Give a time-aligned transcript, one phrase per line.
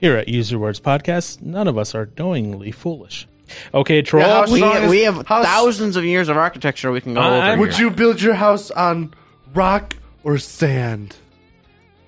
[0.00, 3.28] Here at User Words Podcast, none of us are knowingly foolish.
[3.72, 4.22] Okay, troll.
[4.24, 7.14] Yeah, We, strong is- we have how s- thousands of years of architecture we can
[7.14, 7.60] go I'm- over.
[7.60, 7.86] Would here.
[7.86, 9.14] you build your house on
[9.54, 9.94] rock
[10.24, 11.16] or sand?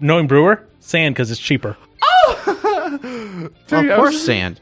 [0.00, 1.76] knowing brewer, sand because it's cheaper.
[2.02, 3.50] Oh!
[3.70, 4.60] Of course, sand.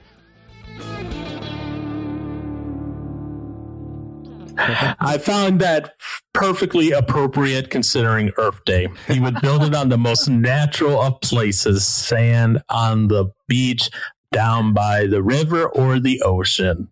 [5.00, 5.94] I found that
[6.32, 8.88] perfectly appropriate considering Earth Day.
[9.08, 13.90] He would build it on the most natural of places, sand on the beach,
[14.30, 16.88] down by the river or the ocean.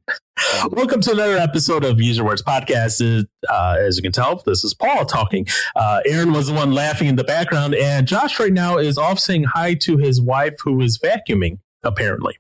[0.73, 3.25] Welcome to another episode of User Words Podcast.
[3.49, 5.47] Uh, as you can tell, this is Paul talking.
[5.77, 9.21] Uh, Aaron was the one laughing in the background, and Josh right now is off
[9.21, 12.37] saying hi to his wife who is vacuuming, apparently.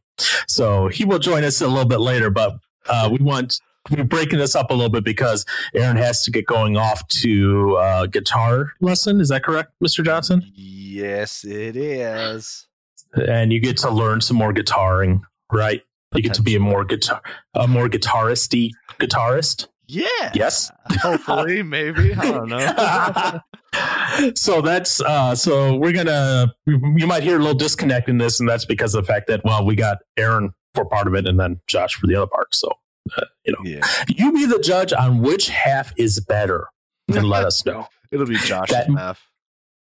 [0.48, 2.58] So he will join us a little bit later, but
[2.88, 6.46] uh, we want we're breaking this up a little bit because Aaron has to get
[6.46, 9.20] going off to uh, guitar lesson.
[9.20, 10.04] Is that correct, Mr.
[10.04, 10.42] Johnson?
[10.54, 12.66] Yes, it is.
[13.14, 15.82] And you get to learn some more guitaring, right?
[16.14, 17.22] You get to be a more guitar,
[17.54, 19.68] a more guitaristy guitarist.
[19.87, 20.30] Yeah.
[20.34, 20.70] Yes.
[21.00, 22.15] Hopefully, maybe.
[22.15, 23.40] I don't know.
[24.34, 28.48] so that's uh so we're gonna you might hear a little disconnect in this and
[28.48, 31.38] that's because of the fact that well we got aaron for part of it and
[31.38, 32.68] then josh for the other part so
[33.16, 33.80] uh, you know yeah.
[34.08, 36.68] you be the judge on which half is better
[37.08, 39.28] and let us know It'll be Josh's That- half.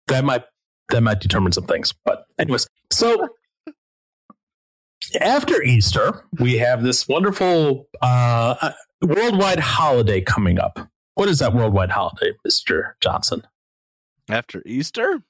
[0.07, 0.43] that might
[0.89, 1.93] that might determine some things.
[2.05, 3.29] But anyways, so
[5.21, 10.79] after Easter, we have this wonderful uh, uh, worldwide holiday coming up.
[11.15, 13.43] What is that worldwide holiday, Mister Johnson?
[14.29, 15.23] After Easter?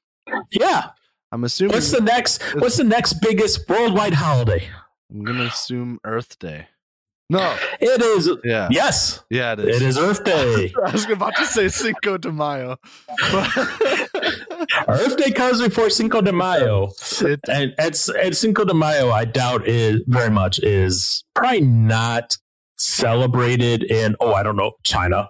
[0.52, 0.90] Yeah,
[1.32, 1.74] I'm assuming.
[1.74, 2.42] what's the next?
[2.56, 4.68] What's the next biggest worldwide holiday?
[5.12, 6.68] I'm going to assume Earth Day.
[7.30, 7.56] No.
[7.80, 8.68] It is Yeah.
[8.72, 9.76] yes, Yeah, it is.
[9.76, 10.74] it is Earth Day.
[10.86, 12.78] I was about to say Cinco de Mayo.
[14.88, 16.90] Earth Day comes before Cinco de Mayo.
[17.22, 22.38] it, and at, at Cinco de Mayo, I doubt is very much is probably not
[22.78, 25.30] celebrated in oh I don't know China,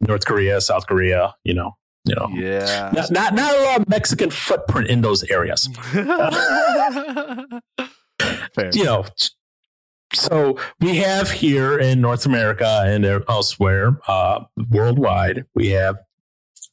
[0.00, 1.34] North Korea, South Korea.
[1.44, 1.72] You know,
[2.04, 2.90] you know, yeah.
[2.92, 5.68] not, not not a lot of Mexican footprint in those areas.
[8.54, 8.70] Fair.
[8.74, 9.04] You know.
[10.12, 15.98] So we have here in North America and elsewhere, uh, worldwide, we have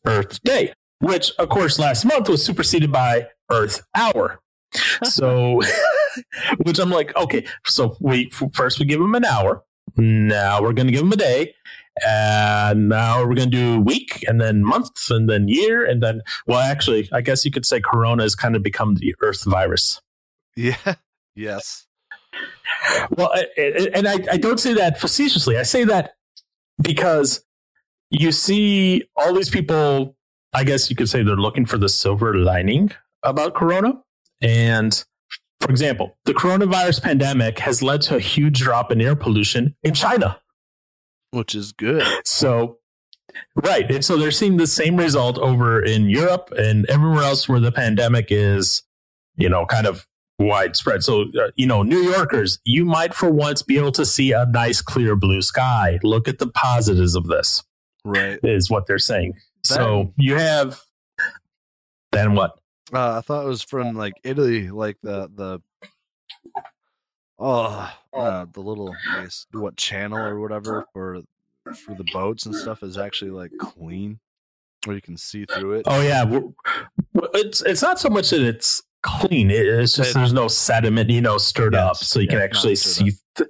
[0.06, 4.42] Earth Day, which of course last month was superseded by Earth Hour.
[5.04, 5.62] So,
[6.64, 9.64] which I'm like, okay, so we first we give them an hour.
[9.96, 11.56] Now we're going to give them a day.
[12.06, 15.84] And now we're going to do week and then month and then year.
[15.84, 19.16] And then, well, actually, I guess you could say Corona has kind of become the
[19.22, 20.02] Earth virus.
[20.56, 20.96] Yeah.
[21.36, 21.87] Yes.
[23.12, 25.58] Well, and I, I don't say that facetiously.
[25.58, 26.16] I say that
[26.82, 27.44] because
[28.10, 30.16] you see all these people,
[30.54, 32.92] I guess you could say they're looking for the silver lining
[33.24, 34.02] about Corona.
[34.42, 35.04] And
[35.60, 39.94] for example, the coronavirus pandemic has led to a huge drop in air pollution in
[39.94, 40.40] China.
[41.32, 42.04] Which is good.
[42.26, 42.78] So,
[43.56, 43.90] right.
[43.92, 47.72] And so they're seeing the same result over in Europe and everywhere else where the
[47.72, 48.84] pandemic is,
[49.36, 50.08] you know, kind of
[50.40, 51.04] widespread.
[51.04, 54.46] So, uh, you know, New Yorkers, you might for once be able to see a
[54.46, 56.00] nice, clear blue sky.
[56.04, 57.64] Look at the positives of this,
[58.06, 58.40] Right.
[58.44, 59.34] is what they're saying.
[59.64, 60.82] so you have,
[62.12, 62.60] then what?
[62.94, 65.60] Uh, I thought it was from like Italy, like the the
[67.38, 71.22] oh uh, the little I guess what channel or whatever for
[71.76, 74.20] for the boats and stuff is actually like clean,
[74.86, 75.84] where you can see through it.
[75.86, 76.24] Oh, yeah.
[77.34, 81.22] It's, it's not so much that it's clean, it- it's just there's no sediment, you
[81.22, 81.98] know, stirred Yes, up.
[81.98, 83.14] So you can actually see.
[83.36, 83.50] Th-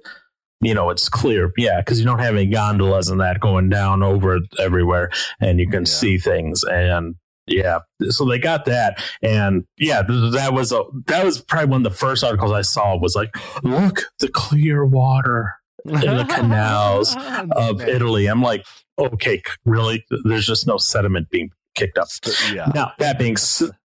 [0.60, 1.52] you know, it's clear.
[1.56, 5.10] Yeah, because you don't have any gondolas and that going down over everywhere,
[5.40, 5.92] and you can Yeah.
[5.92, 6.64] see things.
[6.64, 7.14] And
[7.46, 11.86] yeah, so they got that, and yeah, th- that was a that was probably one
[11.86, 12.96] of the first articles I saw.
[12.98, 13.30] Was like,
[13.62, 15.54] look, the clear water
[15.84, 17.14] in the canals
[17.52, 17.80] of.
[17.80, 18.26] Italy.
[18.26, 18.66] I'm like,
[18.98, 20.04] okay, really?
[20.24, 22.08] There's just no sediment being kicked up.
[22.52, 22.70] Yeah.
[22.74, 23.36] Now that being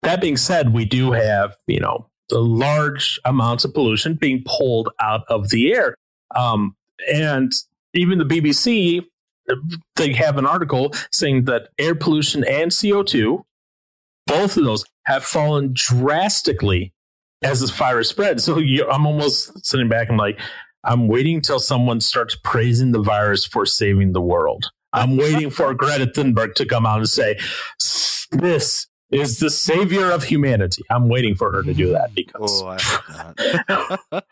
[0.03, 5.21] that being said, we do have you know large amounts of pollution being pulled out
[5.29, 5.95] of the air,
[6.35, 6.75] um,
[7.11, 7.51] and
[7.93, 9.03] even the BBC
[9.95, 13.45] they have an article saying that air pollution and CO two,
[14.27, 16.93] both of those have fallen drastically
[17.41, 18.41] as this virus spread.
[18.41, 20.39] So you, I'm almost sitting back and like,
[20.83, 24.71] I'm waiting until someone starts praising the virus for saving the world.
[24.93, 27.37] I'm waiting for Greta Thunberg to come out and say,
[28.31, 32.77] "This is the savior of humanity." I'm waiting for her to do that because Oh,
[34.13, 34.21] I.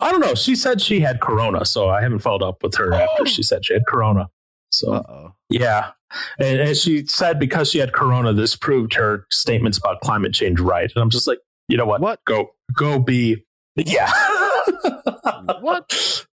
[0.00, 0.34] I don't know.
[0.34, 3.64] She said she had corona, so I haven't followed up with her after she said
[3.64, 4.28] she had corona.
[4.70, 5.32] So Uh oh.
[5.48, 5.92] yeah,
[6.38, 10.60] and, and she said because she had corona, this proved her statements about climate change
[10.60, 10.90] right.
[10.94, 12.00] And I'm just like, you know what?
[12.00, 12.24] What?
[12.24, 13.44] Go go be
[13.76, 14.10] yeah.
[15.60, 16.26] What?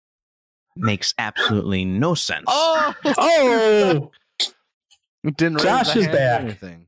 [0.75, 2.45] Makes absolutely no sense.
[2.47, 4.11] Oh, oh
[5.23, 6.41] didn't Josh is back.
[6.41, 6.87] Anything.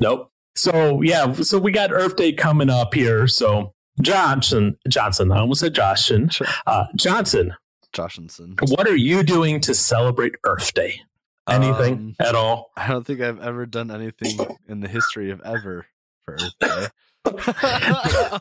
[0.00, 0.30] Nope.
[0.56, 3.26] So yeah, so we got Earth Day coming up here.
[3.26, 6.28] So Johnson Johnson, I almost said Johnson.
[6.28, 6.46] Sure.
[6.66, 7.54] Uh, Johnson,
[7.92, 8.56] Joshinson.
[8.70, 11.00] what are you doing to celebrate Earth Day?
[11.48, 12.70] Anything Um, at all?
[12.76, 15.86] I don't think I've ever done anything in the history of ever
[16.24, 16.86] for Earth Day.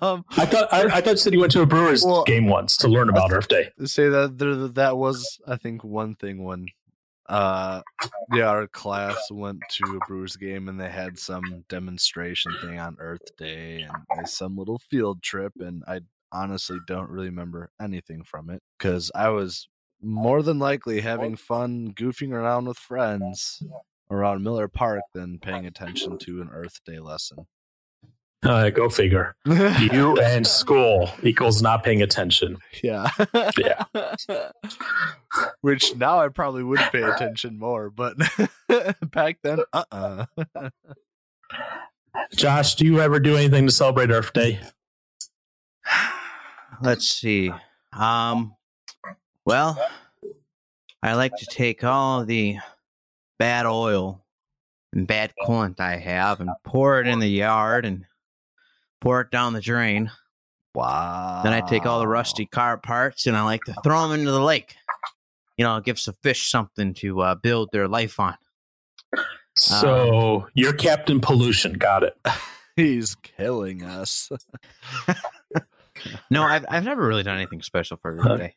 [0.02, 2.48] um, I thought I, I thought you said you went to a Brewers Well, game
[2.48, 3.70] once to learn about Earth Day.
[3.86, 6.68] say that there, that was I think one thing when
[7.30, 7.82] uh
[8.34, 12.98] yeah our class went to a Brewers game and they had some demonstration thing on
[13.00, 18.50] Earth Day and some little field trip and I honestly don't really remember anything from
[18.50, 19.68] it because I was
[20.02, 23.64] more than likely having fun goofing around with friends
[24.12, 27.48] around Miller Park than paying attention to an Earth Day lesson.
[28.44, 29.36] Uh, go figure.
[29.46, 32.58] You and school equals not paying attention.
[32.84, 33.10] Yeah.
[33.58, 33.86] Yeah.
[35.62, 38.18] Which now I probably would pay attention more, but
[39.12, 40.26] back then, uh uh
[42.36, 44.60] Josh, do you ever do anything to celebrate Earth Day?
[46.82, 47.52] Let's see.
[47.92, 48.56] Um,
[49.46, 49.84] well,
[51.02, 52.58] I like to take all the
[53.40, 54.24] bad oil
[54.94, 58.06] and bad coolant I have and pour it in the yard and
[59.02, 60.12] pour it down the drain.
[60.76, 61.42] Wow.
[61.44, 64.32] Then I take all the rusty car parts and I like to throw them into
[64.32, 64.76] the lake.
[65.58, 68.36] You know, it gives the fish something to uh, build their life on.
[69.56, 71.74] So you're Captain Pollution.
[71.74, 72.18] Got it.
[72.76, 74.32] He's killing us.
[76.32, 78.32] No, I've I've never really done anything special for Huh.
[78.34, 78.56] Earth Day.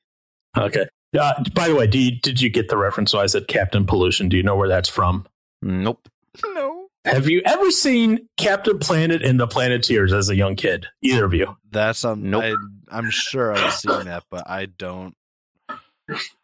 [0.56, 0.86] Okay.
[1.18, 3.10] Uh, by the way, do you, did you get the reference?
[3.12, 4.28] So I said Captain Pollution.
[4.28, 5.26] Do you know where that's from?
[5.62, 6.08] Nope.
[6.54, 6.88] no.
[7.04, 10.86] Have you ever seen Captain Planet and the Planeteers as a young kid?
[11.02, 11.56] Either of you?
[11.70, 12.42] That's um Nope.
[12.90, 15.14] I, I'm sure I've seen that, but I don't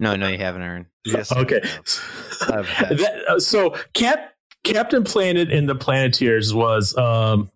[0.00, 0.87] No, no, you haven't, Aaron.
[1.05, 1.61] yes, Okay.
[1.62, 2.50] have.
[2.53, 7.50] I've had That- uh, so Cap, Captain Planet and the Planeteers was um,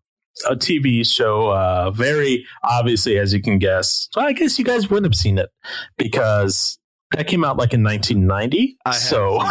[0.49, 4.09] a TV show, uh, very obviously, as you can guess.
[4.13, 5.51] So, I guess you guys wouldn't have seen it
[5.99, 6.79] because
[7.13, 8.77] that came out like in 1990.
[8.85, 9.51] I so, seen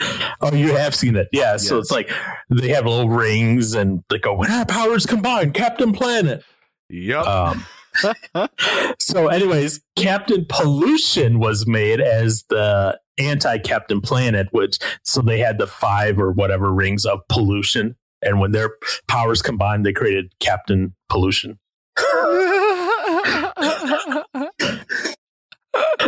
[0.40, 1.56] oh, you have seen it, yeah.
[1.56, 2.10] So it's like
[2.50, 6.42] they have little rings and they go, "When our powers combine, Captain Planet."
[6.90, 7.24] Yep.
[7.26, 7.66] Um,
[8.98, 15.58] so, anyways, Captain Pollution was made as the anti Captain Planet, which so they had
[15.58, 17.96] the five or whatever rings of pollution.
[18.22, 18.74] And when their
[19.06, 21.58] powers combined, they created Captain Pollution.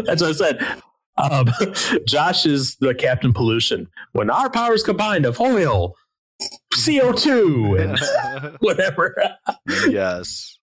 [0.05, 0.83] That's what I said.
[1.19, 1.47] Um,
[2.07, 3.89] Josh is the Captain Pollution.
[4.13, 5.95] When our powers combined of oil,
[6.75, 9.15] CO2, and whatever,
[9.89, 10.56] yes.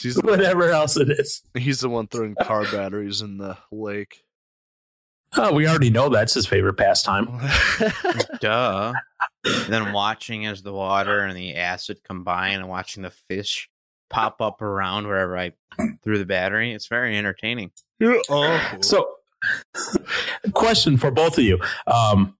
[0.00, 1.42] He's, whatever else it is.
[1.54, 4.24] he's the one throwing car batteries in the lake.
[5.34, 7.40] Oh, we already know that's his favorite pastime.
[8.40, 8.92] Duh.
[9.44, 13.70] And then watching as the water and the acid combine and watching the fish
[14.10, 15.52] pop up around wherever I
[16.04, 16.72] threw the battery.
[16.72, 17.72] It's very entertaining.
[17.98, 18.82] You're awful.
[18.82, 19.08] So,
[20.52, 21.58] question for both of you.
[21.86, 22.36] Um,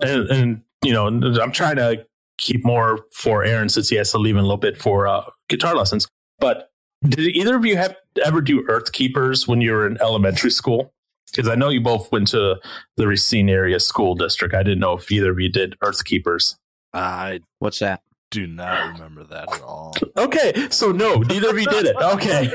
[0.00, 2.04] and, and, you know, I'm trying to
[2.36, 5.24] keep more for Aaron since he has to leave in a little bit for uh,
[5.48, 6.08] guitar lessons.
[6.40, 6.70] But
[7.02, 10.92] did either of you have ever do Earth Keepers when you were in elementary school?
[11.34, 12.56] Because I know you both went to
[12.96, 14.54] the Racine area school district.
[14.54, 16.56] I didn't know if either of you did Earth Keepers.
[16.92, 18.02] I What's that?
[18.30, 19.94] do not remember that at all.
[20.18, 21.96] Okay, so no, neither of you did it.
[21.96, 22.50] Okay.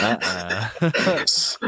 [0.00, 1.24] Uh-uh.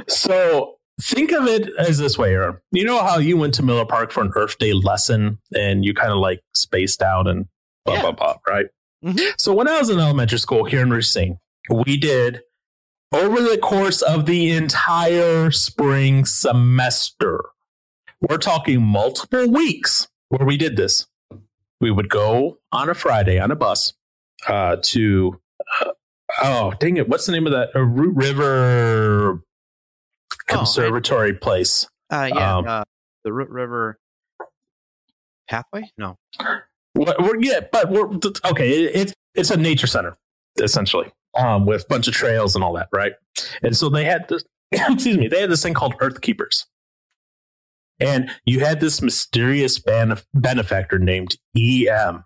[0.09, 2.59] So think of it as this way, Aaron.
[2.73, 5.95] You know how you went to Miller Park for an Earth Day lesson and you
[5.95, 7.47] kind of like spaced out and
[7.85, 8.01] blah, Yeah.
[8.03, 8.67] blah, blah, right?
[9.05, 9.35] Mhm.
[9.39, 11.39] So when I was in elementary school here in Racine,
[11.71, 12.43] we did
[13.13, 17.45] over the course of the entire spring semester.
[18.21, 21.07] We're talking multiple weeks where we did this.
[21.81, 23.93] We would go on a Friday on a bus
[24.49, 25.41] uh, to,
[25.81, 25.91] uh,
[26.43, 27.09] oh, dang it.
[27.09, 27.71] What's the name of that?
[27.75, 29.43] Uh, Root River
[30.49, 31.87] Conservatory place.
[32.11, 32.85] Uh, yeah, Um, uh,
[33.25, 33.99] the Root River
[35.49, 35.91] Pathway?
[35.99, 36.17] No.
[36.95, 38.09] We're, yeah, but we're
[38.51, 38.85] okay.
[38.85, 40.17] It, it's it's a nature center
[40.63, 43.13] essentially, um, with a bunch of trails and all that, right?
[43.63, 44.45] And so they had this.
[44.73, 45.29] excuse me.
[45.29, 46.67] They had this thing called Earth Keepers,
[48.01, 52.25] and you had this mysterious benef- benefactor named EM,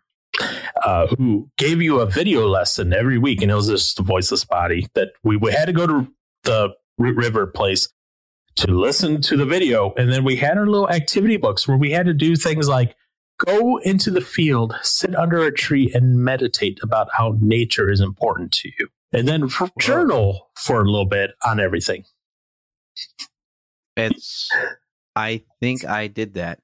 [0.84, 4.44] uh, who gave you a video lesson every week, and it was just a voiceless
[4.44, 6.08] body that we, we had to go to
[6.44, 7.88] the River place
[8.56, 11.92] to listen to the video, and then we had our little activity books where we
[11.92, 12.96] had to do things like
[13.38, 18.52] go into the field, sit under a tree, and meditate about how nature is important
[18.52, 19.48] to you, and then
[19.78, 22.04] journal for a little bit on everything.
[23.96, 24.48] It's.
[25.16, 26.60] I think I did that.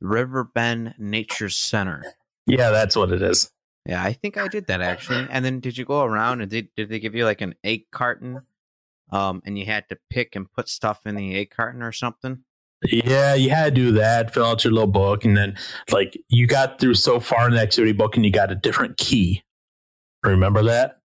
[0.00, 2.02] Riverbend Nature Center.
[2.46, 3.50] Yeah, that's what it is.
[3.86, 5.26] Yeah, I think I did that actually.
[5.30, 7.84] And then did you go around and did did they give you like an egg
[7.90, 8.42] carton?
[9.12, 12.44] Um, and you had to pick and put stuff in the egg carton or something.
[12.82, 15.56] Yeah, you had to do that, fill out your little book, and then
[15.90, 18.96] like you got through so far in the activity book and you got a different
[18.96, 19.42] key.
[20.22, 20.99] Remember that?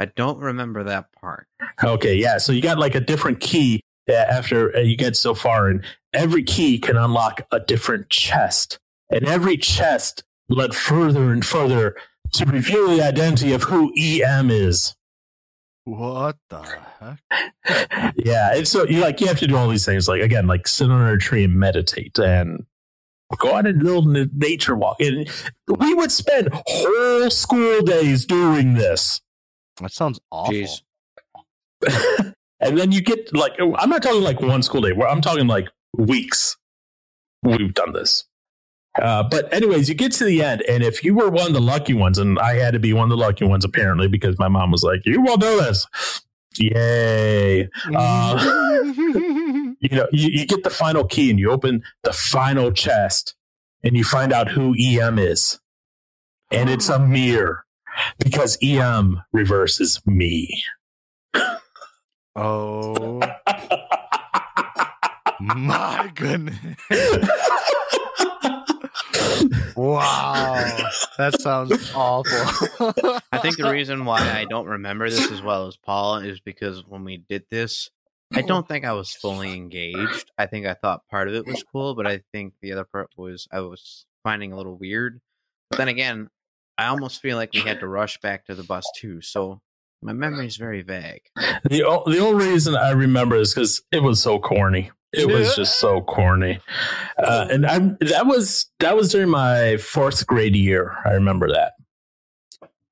[0.00, 1.46] I don't remember that part.
[1.84, 2.38] Okay, yeah.
[2.38, 6.42] So you got like a different key after uh, you get so far, and every
[6.42, 8.78] key can unlock a different chest,
[9.10, 11.96] and every chest led further and further
[12.32, 14.94] to reveal the identity of who EM is.
[15.84, 16.62] What the
[16.98, 18.14] heck?
[18.16, 20.08] yeah, and so you like you have to do all these things.
[20.08, 22.64] Like again, like sit under a tree and meditate, and
[23.36, 24.96] go on a little nature walk.
[24.98, 25.28] And
[25.68, 29.20] we would spend whole school days doing this.
[29.80, 30.66] That sounds awful.
[32.60, 34.92] And then you get like I'm not talking like one school day.
[35.08, 36.56] I'm talking like weeks.
[37.42, 38.24] We've done this.
[39.00, 41.60] Uh, but anyways, you get to the end, and if you were one of the
[41.60, 44.48] lucky ones, and I had to be one of the lucky ones apparently because my
[44.48, 45.86] mom was like, "You will do this."
[46.58, 47.68] Yay!
[47.94, 48.38] Uh,
[49.80, 53.36] you know, you, you get the final key, and you open the final chest,
[53.82, 55.60] and you find out who EM is,
[56.50, 57.64] and it's a mirror
[58.18, 60.62] because EM reverses me.
[62.36, 63.20] oh
[65.40, 66.58] my goodness!
[69.76, 70.54] wow,
[71.18, 73.22] that sounds awful.
[73.32, 76.84] I think the reason why I don't remember this as well as Paul is because
[76.86, 77.90] when we did this,
[78.32, 80.30] I don't think I was fully engaged.
[80.38, 83.10] I think I thought part of it was cool, but I think the other part
[83.16, 85.20] was I was finding a little weird.
[85.70, 86.28] But then again,
[86.80, 89.20] I almost feel like we had to rush back to the bus too.
[89.20, 89.60] So
[90.02, 91.22] my memory is very vague.
[91.68, 94.90] The o- the only reason I remember is because it was so corny.
[95.12, 96.60] It was just so corny,
[97.18, 100.96] uh, and I that was that was during my fourth grade year.
[101.04, 101.72] I remember that.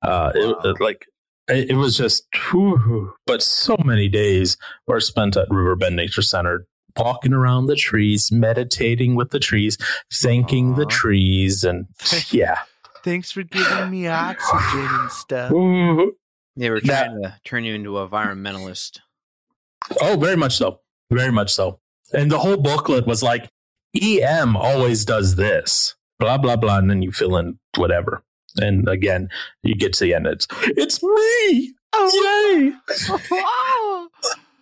[0.01, 0.59] Uh, it, Wow.
[0.71, 1.05] it, like
[1.49, 4.55] it, it was just, whew, but so many days
[4.87, 6.67] were spent at Riverbend Nature Center,
[6.97, 9.77] walking around the trees, meditating with the trees,
[10.13, 11.87] thanking the trees, and
[12.31, 12.59] yeah,
[13.09, 15.51] Thanks for giving me oxygen and stuff.
[15.51, 16.15] Ooh.
[16.55, 18.99] They were That- trying to turn you into a environmentalist.
[19.99, 20.81] Oh, very much so.
[21.09, 21.79] Very much so.
[22.13, 23.49] And the whole booklet was like,
[23.99, 26.77] EM always does this, blah, blah, blah.
[26.77, 28.21] And then you fill in whatever.
[28.61, 29.29] And again,
[29.63, 30.27] you get to the end.
[30.27, 30.45] It's,
[30.77, 31.73] it's me.
[31.93, 32.69] Oh.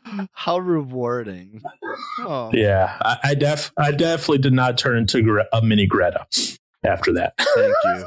[0.05, 0.25] Yay.
[0.31, 1.61] How rewarding.
[2.19, 2.49] Oh.
[2.53, 2.97] Yeah.
[3.01, 6.25] I, I, def, I definitely did not turn into a mini Greta
[6.83, 7.33] after that.
[7.55, 8.05] Thank you.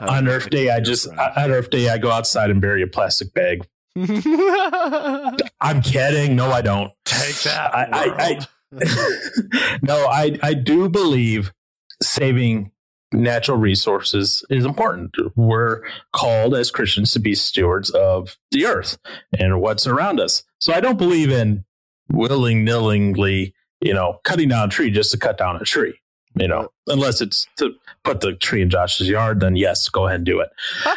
[0.00, 3.32] on Earth Day, I just, on Earth Day, I go outside and bury a plastic
[3.34, 3.66] bag.
[3.96, 6.36] I'm kidding.
[6.36, 6.92] No, I don't.
[7.04, 7.74] Take that.
[7.74, 8.46] I- I- I-
[9.82, 11.52] no, I I do believe
[12.00, 12.70] saving
[13.12, 15.16] natural resources is important.
[15.34, 18.96] We're called as Christians to be stewards of the earth
[19.36, 20.44] and what's around us.
[20.60, 21.64] So I don't believe in
[22.12, 25.98] willing nillingly, you know, cutting down a tree just to cut down a tree.
[26.36, 30.16] You know, unless it's to put the tree in Josh's yard, then yes, go ahead
[30.20, 30.50] and do it.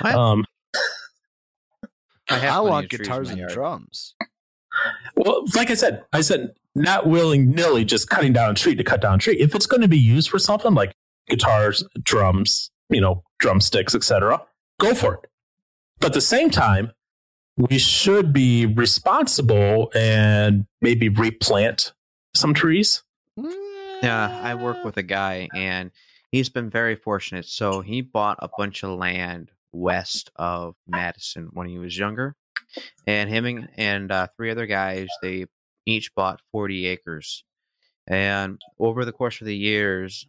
[0.06, 0.46] Um,
[2.30, 4.16] I, have I want of trees in guitars and drums.
[5.16, 8.84] Well, like I said, I said not willing nilly just cutting down a tree to
[8.84, 9.38] cut down a tree.
[9.40, 10.94] If it's going to be used for something like
[11.30, 14.42] guitars, drums, you know, drumsticks, etc.,
[14.80, 15.30] go for it.
[16.00, 16.92] But at the same time,
[17.58, 21.94] we should be responsible and maybe replant
[22.36, 23.04] some trees.
[24.04, 25.90] Yeah, I work with a guy and
[26.30, 27.46] he's been very fortunate.
[27.46, 32.36] So he bought a bunch of land west of Madison when he was younger.
[33.08, 35.46] And him and, uh, three other guys, they
[35.86, 37.46] each bought 40 acres.
[38.06, 40.28] And over the course of the years,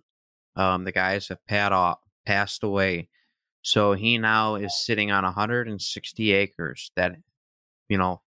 [0.54, 3.09] um, the guys have pat off, passed away.
[3.62, 7.16] So he now is sitting on 160 acres that,
[7.88, 8.23] you know,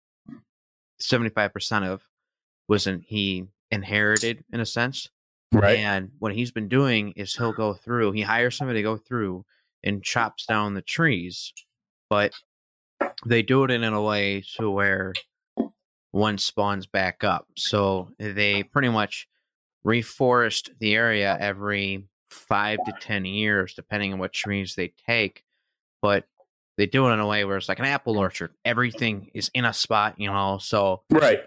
[1.01, 2.01] 75% of
[2.67, 5.07] wasn't he inherited in a sense.
[5.51, 5.79] Right.
[5.79, 9.45] And what he's been doing is he'll go through, he hires somebody to go through
[9.83, 11.53] and chops down the trees,
[12.09, 12.33] but
[13.25, 15.13] they do it in a way to where
[16.11, 17.47] one spawns back up.
[17.55, 19.27] So they pretty much
[19.85, 25.43] reforest the area every five to ten years, depending on what trees they take.
[26.01, 26.25] But
[26.77, 28.51] they do it in a way where it's like an apple orchard.
[28.65, 30.57] Everything is in a spot, you know.
[30.59, 31.43] So Right.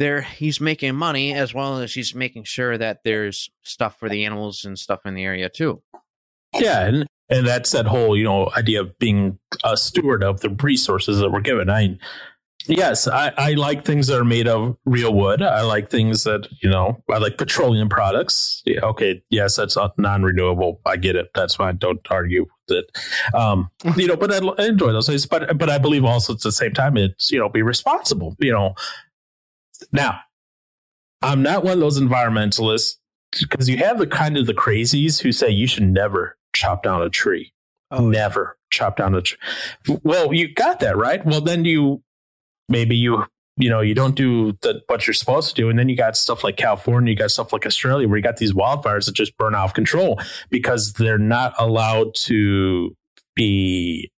[0.00, 4.24] There, he's making money as well as he's making sure that there's stuff for the
[4.24, 5.82] animals and stuff in the area too.
[6.54, 10.48] Yeah, and and that's that whole you know idea of being a steward of the
[10.48, 11.68] resources that we're given.
[11.68, 11.98] I
[12.66, 15.42] yes, I, I like things that are made of real wood.
[15.42, 17.04] I like things that you know.
[17.10, 18.62] I like petroleum products.
[18.64, 20.80] Yeah, okay, yes, that's non-renewable.
[20.86, 21.30] I get it.
[21.34, 21.76] That's fine.
[21.76, 23.34] Don't argue with it.
[23.34, 25.26] Um, you know, but I, I enjoy those things.
[25.26, 28.34] But but I believe also at the same time it's you know be responsible.
[28.40, 28.74] You know,
[29.92, 30.20] now
[31.22, 32.96] I'm not one of those environmentalists
[33.38, 37.02] because you have the kind of the crazies who say you should never chop down
[37.02, 37.52] a tree.
[37.90, 39.38] Oh, never chop down a tree.
[40.02, 41.24] Well, you got that right.
[41.24, 42.02] Well, then you
[42.68, 43.24] maybe you
[43.56, 46.16] you know you don't do the, what you're supposed to do, and then you got
[46.16, 49.36] stuff like California, you got stuff like Australia, where you got these wildfires that just
[49.36, 52.96] burn out of control because they're not allowed to
[53.34, 54.10] be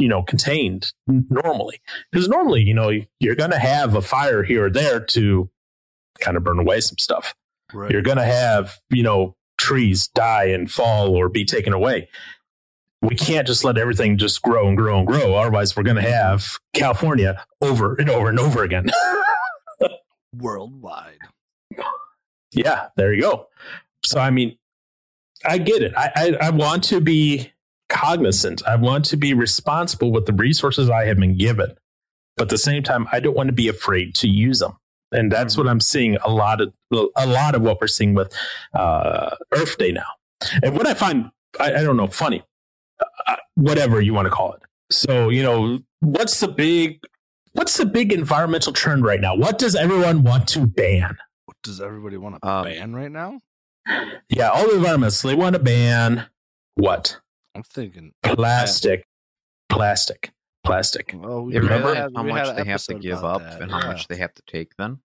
[0.00, 1.80] you know contained normally.
[2.10, 2.90] Because normally you know
[3.20, 5.50] you're going to have a fire here or there to
[6.20, 7.34] kind of burn away some stuff.
[7.72, 7.92] Right.
[7.92, 12.08] you're going to have you know trees die and fall or be taken away.
[13.02, 15.34] We can't just let everything just grow and grow and grow.
[15.34, 18.86] Otherwise we're going to have california over and over and over again.
[20.36, 21.18] Worldwide.
[22.52, 23.46] yeah there you go.
[24.04, 24.56] So i mean
[25.44, 25.92] i get it.
[25.96, 27.52] I, I i want to be
[27.90, 28.62] cognizant.
[28.66, 31.74] I want to be responsible with the resources i have been given.
[32.36, 34.78] But at the same time i don't want to be afraid to use them.
[35.12, 36.72] And that's what i'm seeing a lot of
[37.16, 38.32] a lot of what we're seeing with
[38.74, 40.06] uh earth day now.
[40.62, 42.42] And what i find i, I don't know funny
[43.26, 44.60] uh, whatever you want to call it.
[44.90, 47.00] So you know what's the big
[47.52, 49.34] what's the big environmental trend right now?
[49.34, 51.18] What does everyone want to ban?
[51.46, 53.40] What does everybody want to Um, ban right now?
[54.28, 56.26] yeah all the environmentalists they want to ban
[56.76, 57.18] what
[57.54, 58.12] I'm thinking.
[58.22, 59.04] plastic
[59.68, 60.30] plastic
[60.64, 63.24] plastic Oh, we They Remember realize had- how we had much they have to give
[63.24, 64.98] up that, and how much they have to take then?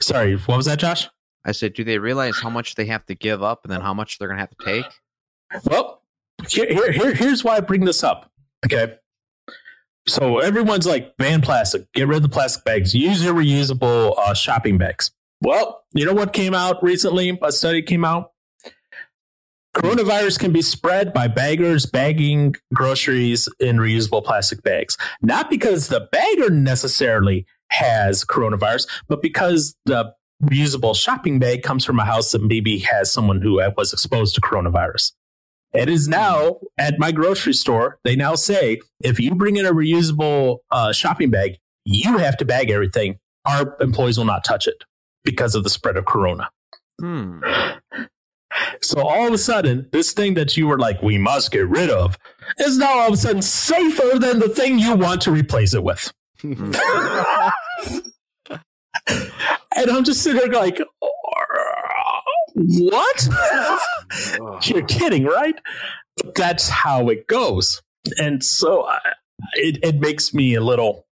[0.00, 1.08] sorry what was that josh
[1.44, 3.94] I said, do they realize how much they have to give up and then how
[3.94, 4.84] much they're going to have to take?
[5.64, 6.02] Well,
[6.46, 8.30] here, here, here, here's why I bring this up.
[8.66, 8.96] Okay.
[10.06, 14.34] So everyone's like, ban plastic, get rid of the plastic bags, use your reusable uh,
[14.34, 15.12] shopping bags.
[15.40, 17.38] Well, you know what came out recently?
[17.42, 18.32] A study came out.
[19.76, 24.96] Coronavirus can be spread by baggers bagging groceries in reusable plastic bags.
[25.22, 32.00] Not because the bagger necessarily has coronavirus, but because the reusable shopping bag comes from
[32.00, 35.12] a house that maybe has someone who was exposed to coronavirus.
[35.72, 37.98] It is now at my grocery store.
[38.02, 42.44] They now say if you bring in a reusable uh, shopping bag, you have to
[42.44, 43.18] bag everything.
[43.44, 44.82] Our employees will not touch it
[45.22, 46.50] because of the spread of corona.
[47.00, 47.40] Hmm.
[48.82, 51.90] So all of a sudden, this thing that you were like, we must get rid
[51.90, 52.18] of,
[52.58, 55.82] is now all of a sudden safer than the thing you want to replace it
[55.82, 56.12] with.
[56.42, 56.76] and
[59.76, 60.80] I'm just sitting there like,
[62.54, 63.28] what?
[64.64, 65.54] You're kidding, right?
[66.16, 67.80] But that's how it goes.
[68.18, 68.98] And so I,
[69.54, 71.06] it, it makes me a little,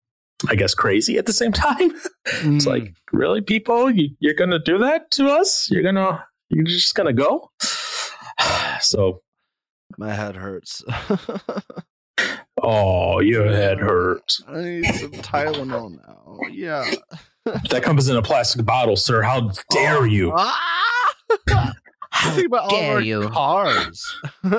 [0.47, 1.91] I guess, crazy at the same time.
[2.25, 2.69] it's hmm.
[2.69, 5.69] like, really, people, you, you're going to do that to us?
[5.69, 7.51] You're going to, you're just to go?
[8.81, 9.21] so,
[9.97, 10.83] my head hurts.
[12.61, 14.41] oh, your head hurts.
[14.47, 16.39] I need some Tylenol now.
[16.51, 16.89] Yeah.
[17.69, 19.21] That comes in a plastic bottle, sir.
[19.21, 20.33] How dare you?
[20.35, 21.75] Ah!
[22.33, 23.29] Think about all dare our you.
[23.29, 24.15] cars.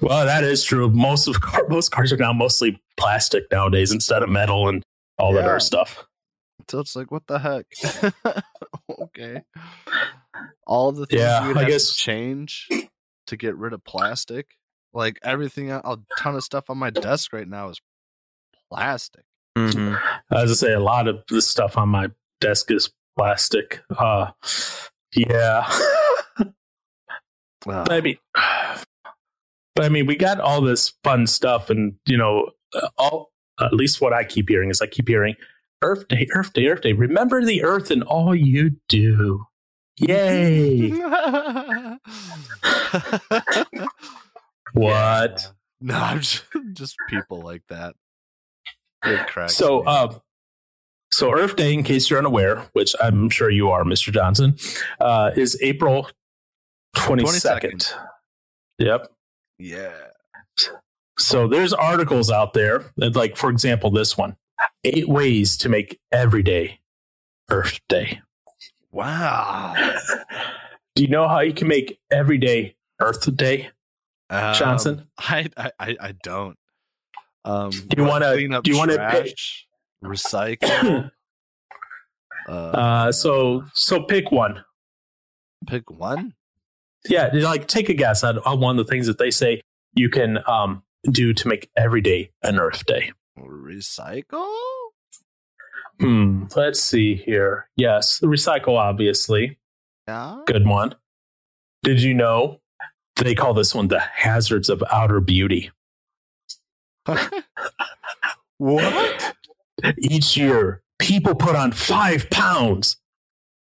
[0.00, 0.90] Well, that is true.
[0.90, 4.82] Most of car, most cars are now mostly plastic nowadays instead of metal and
[5.18, 6.04] all that other stuff.
[6.68, 7.66] So it's like, what the heck?
[9.02, 9.42] okay.
[10.66, 12.68] All the things Yeah, we'd I have guess- to change
[13.26, 14.46] to get rid of plastic.
[14.92, 17.80] Like everything, a ton of stuff on my desk right now is
[18.72, 19.24] plastic.
[19.56, 19.94] hmm
[20.32, 22.08] As I say, a lot of the stuff on my
[22.40, 23.82] desk is plastic.
[23.96, 24.30] Uh,
[25.14, 25.64] yeah,
[27.66, 28.16] Ah, but I mean,
[29.74, 33.72] but I mean, we got all this fun stuff, and you know, uh, all at
[33.74, 35.36] least what I keep hearing is I keep hearing
[35.82, 36.94] Earth Day, Earth Day, Earth Day.
[36.94, 39.44] Remember the Earth and all you do.
[40.00, 40.90] Yay!
[44.72, 44.74] what?
[44.74, 45.36] Yeah.
[45.82, 47.94] No, I'm just, just people like that.
[49.04, 50.18] It cracks So, uh,
[51.10, 54.12] so Earth Day, in case you're unaware, which I'm sure you are, Mr.
[54.12, 54.56] Johnson,
[55.00, 56.08] uh, is April
[56.96, 57.60] 22nd.
[57.60, 57.94] 22nd.
[58.78, 59.08] Yep.
[59.58, 59.92] yeah.
[61.18, 64.36] So there's articles out there that, like, for example, this one
[64.84, 66.80] eight ways to make every day
[67.50, 68.20] Earth Day.
[68.92, 69.74] Wow.
[70.94, 73.70] Do you know how you can make every day Earth Day?
[74.28, 75.06] Um, Johnson?
[75.18, 76.56] I, I I don't.
[77.44, 79.66] Um, Do you clean up do you wanna trash,
[80.04, 81.10] recycle?
[82.48, 84.64] uh, Uh, so so pick one.
[85.66, 86.34] pick one.
[87.08, 89.62] Yeah, like take a guess on, on one of the things that they say
[89.94, 93.12] you can um, do to make every day an Earth Day.
[93.38, 94.46] Recycle.
[96.00, 96.44] Hmm.
[96.56, 97.68] Let's see here.
[97.76, 99.58] Yes, recycle, obviously.
[100.08, 100.40] Yeah.
[100.46, 100.94] Good one.
[101.82, 102.60] Did you know
[103.16, 105.70] they call this one the hazards of outer beauty?
[108.58, 109.36] what?
[109.98, 112.96] Each year, people put on five pounds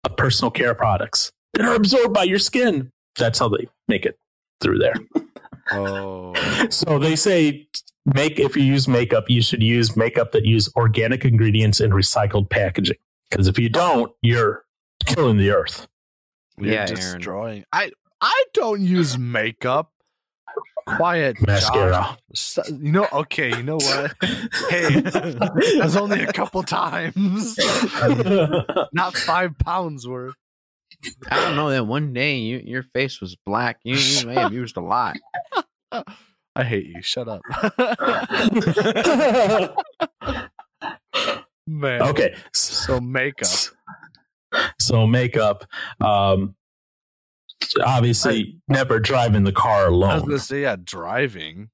[0.04, 2.90] of personal care products that are absorbed by your skin.
[3.18, 4.18] That's how they make it
[4.62, 4.96] through there.
[5.72, 6.34] Oh.
[6.70, 7.70] So they say
[8.06, 12.50] make if you use makeup, you should use makeup that use organic ingredients and recycled
[12.50, 12.98] packaging.
[13.30, 14.66] Because if you don't, you're
[15.06, 15.88] killing the earth.
[16.58, 16.96] You're Yeah, Aaron.
[16.96, 17.66] destroying.
[17.74, 19.90] I I don't use makeup.
[20.86, 22.18] Quiet, Mascara.
[22.36, 23.50] So- You know, okay.
[23.58, 24.14] You know what?
[24.70, 27.58] hey, that's only a couple times,
[28.94, 30.36] not five pounds worth.
[31.32, 33.80] I don't know that one day you, your face was black.
[33.84, 35.16] You, you may have used a lot.
[36.56, 37.02] I hate you.
[37.02, 37.42] Shut up,
[41.68, 42.02] man.
[42.04, 42.36] okay.
[42.54, 43.48] So makeup.
[44.80, 45.66] So makeup.
[46.00, 46.56] Um,
[47.84, 50.12] obviously, never drive in the car alone.
[50.12, 51.70] I was gonna say, yeah, driving,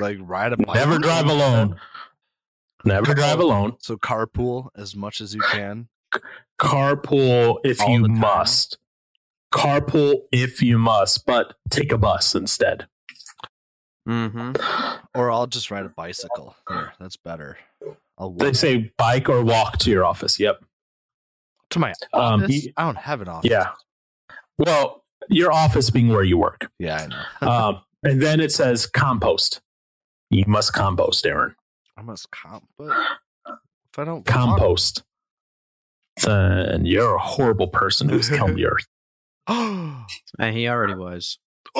[0.00, 0.74] like ride a bike.
[0.74, 1.76] Never drive alone.
[2.84, 3.76] Never drive alone.
[3.80, 5.88] So carpool as much as you can.
[6.60, 8.78] Carpool if All you must.
[9.52, 12.86] Carpool if you must, but take a bus instead.
[14.08, 14.52] Mm-hmm.
[15.14, 16.56] Or I'll just ride a bicycle.
[16.68, 17.58] There, that's better.
[18.36, 20.40] They say bike or walk to your office.
[20.40, 20.64] Yep.
[21.70, 22.64] to my Um, office.
[22.64, 23.50] you- I don't have an office.
[23.50, 23.70] Yeah.
[24.58, 26.70] Well, your office being where you work.
[26.78, 27.22] yeah, I know.
[27.52, 29.60] Um, and then it says compost.
[30.30, 31.54] You must compost, Aaron.
[31.96, 32.70] I must compost.
[33.46, 35.02] if I don't Compost.
[36.24, 38.86] Then you're a horrible person who's killed the earth.
[39.46, 40.06] Oh,
[40.38, 41.38] And he already was.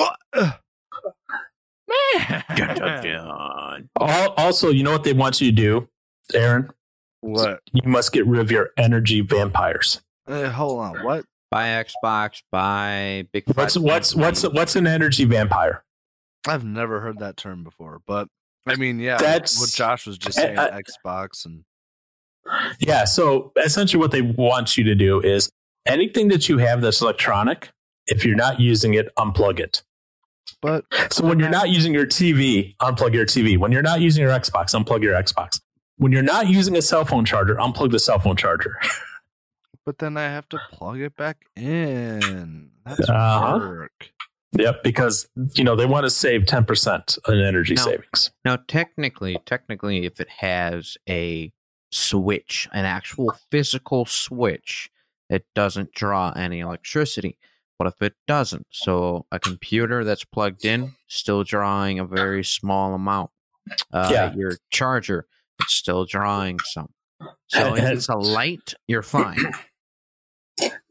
[1.89, 3.89] man.
[3.99, 5.89] Al- Also, you know what they want you to do,
[6.33, 6.69] Aaron?
[7.21, 7.59] what?
[7.73, 10.01] You must get rid of your energy vampires.
[10.27, 11.03] Uh, hold on.
[11.03, 11.25] What?
[11.51, 15.83] Buy Xbox, buy Big What's what's what's what's an energy vampire?
[16.47, 18.27] I've never heard that term before, but
[18.67, 20.59] I mean, yeah, That's- what Josh was just I- saying.
[20.59, 21.63] I- Xbox and
[22.79, 23.05] Yeah.
[23.05, 25.49] So essentially, what they want you to do is
[25.87, 27.69] anything that you have that's electronic.
[28.07, 29.83] If you're not using it, unplug it.
[30.61, 33.57] But So when you're not using your TV, unplug your TV.
[33.57, 35.59] When you're not using your Xbox, unplug your Xbox.
[35.97, 38.77] When you're not using a cell phone charger, unplug the cell phone charger.
[39.85, 42.69] but then I have to plug it back in.
[42.85, 43.57] That's Uh-huh.
[43.59, 44.11] work.
[44.57, 47.83] yep, because you know they want to save ten percent in energy No.
[47.83, 48.31] savings.
[48.45, 51.51] Now, technically, technically, if it has a
[51.91, 54.89] switch, an actual physical switch,
[55.29, 57.37] it doesn't draw any electricity.
[57.79, 62.93] But if it doesn't, so a computer that's plugged in, still drawing a very small
[62.93, 63.31] amount.
[63.91, 64.33] Uh, Yeah.
[64.35, 65.25] Your charger,
[65.61, 66.89] it's still drawing some.
[67.47, 69.39] So if it's a light, you're fine.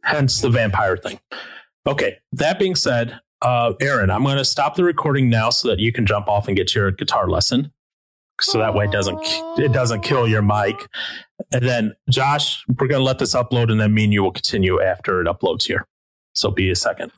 [0.03, 1.21] Hence the vampire thing.
[1.87, 2.17] Okay.
[2.33, 5.93] That being said, uh, Aaron, I'm going to stop the recording now so that you
[5.93, 7.73] can jump off and get to your guitar lesson.
[8.41, 9.19] So that way it doesn't
[9.59, 10.77] it doesn't kill your mic.
[11.53, 14.31] And then Josh, we're going to let this upload, and then me and you will
[14.33, 15.87] continue after it uploads here.
[16.39, 17.13] So be a second.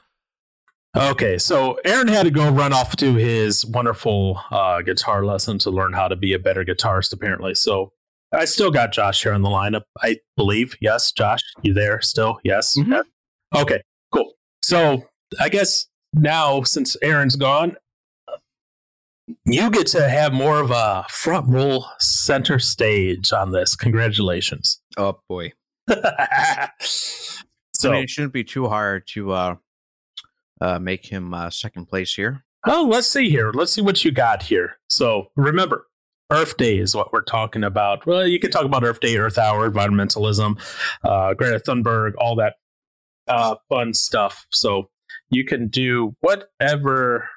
[0.97, 5.71] Okay, so Aaron had to go run off to his wonderful uh, guitar lesson to
[5.71, 7.55] learn how to be a better guitarist, apparently.
[7.55, 7.93] So
[8.33, 10.77] I still got Josh here on the lineup, I believe.
[10.81, 12.41] Yes, Josh, you there still?
[12.43, 12.77] Yes.
[12.77, 13.05] Mhm.
[13.55, 14.33] Okay, cool.
[14.63, 15.05] So
[15.39, 17.77] I guess now, since Aaron's gone,
[19.45, 23.77] you get to have more of a front row center stage on this.
[23.77, 24.81] Congratulations.
[24.97, 25.53] Oh boy!
[27.81, 29.55] so, I mean, it shouldn't be too hard to uh,
[30.61, 32.45] uh, make him uh, second place here.
[32.67, 33.53] well, let's see here.
[33.53, 34.77] Let's see what you got here.
[34.89, 35.87] So, remember,
[36.31, 38.05] Earth Day is what we're talking about.
[38.05, 40.61] Well, you can talk about Earth Day, Earth Hour, environmentalism,
[41.05, 42.57] uh, Greta Thunberg, all that
[43.29, 44.47] uh, fun stuff.
[44.51, 44.91] So,
[45.31, 47.31] you can do whatever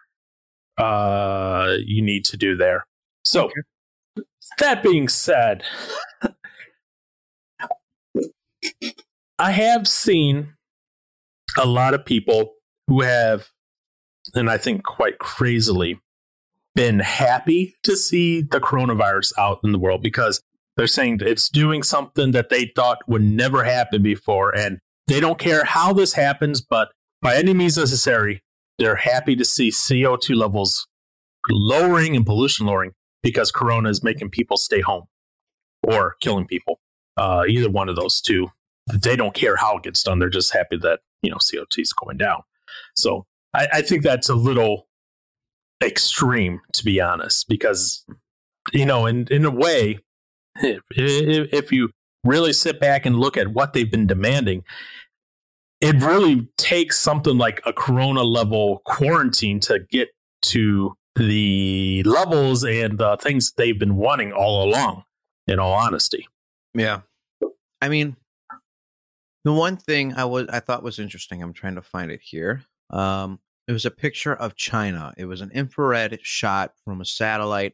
[0.78, 2.86] uh, you need to do there.
[3.24, 3.50] So,
[4.60, 5.64] that being said,
[9.44, 10.54] I have seen
[11.58, 12.54] a lot of people
[12.88, 13.50] who have,
[14.34, 16.00] and I think quite crazily,
[16.76, 20.42] been happy to see the coronavirus out in the world because
[20.78, 24.56] they're saying it's doing something that they thought would never happen before.
[24.56, 28.40] And they don't care how this happens, but by any means necessary,
[28.80, 30.88] they're happy to see CO2 levels
[31.50, 35.08] lowering and pollution lowering because Corona is making people stay home
[35.86, 36.80] or killing people.
[37.18, 38.48] Uh, either one of those two.
[38.92, 40.20] They don't care how it gets done.
[40.20, 42.42] They're just happy that, you know, CO2 is going down.
[42.96, 44.88] So I, I think that's a little
[45.84, 48.06] extreme, to be honest, because,
[48.72, 50.00] you know, in, in a way,
[50.56, 51.90] if, if you
[52.24, 54.64] really sit back and look at what they've been demanding,
[55.82, 60.10] it really takes something like a corona level quarantine to get
[60.42, 65.04] to the levels and uh, things they've been wanting all along
[65.46, 66.28] in all honesty
[66.74, 67.02] yeah
[67.82, 68.16] i mean
[69.44, 72.64] the one thing i was i thought was interesting i'm trying to find it here
[72.90, 77.74] um it was a picture of china it was an infrared shot from a satellite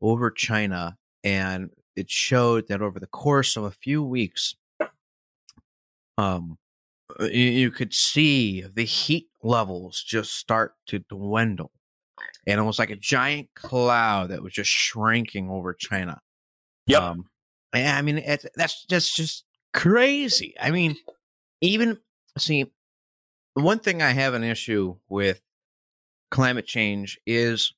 [0.00, 4.54] over china and it showed that over the course of a few weeks
[6.18, 6.56] um
[7.20, 11.72] you, you could see the heat levels just start to dwindle
[12.46, 16.20] and it was like a giant cloud that was just shrinking over China.
[16.86, 17.24] Yeah, Um,
[17.72, 20.54] I mean, that's that's just crazy.
[20.60, 20.96] I mean,
[21.60, 21.98] even
[22.38, 22.70] see,
[23.54, 25.40] one thing I have an issue with
[26.30, 27.72] climate change is,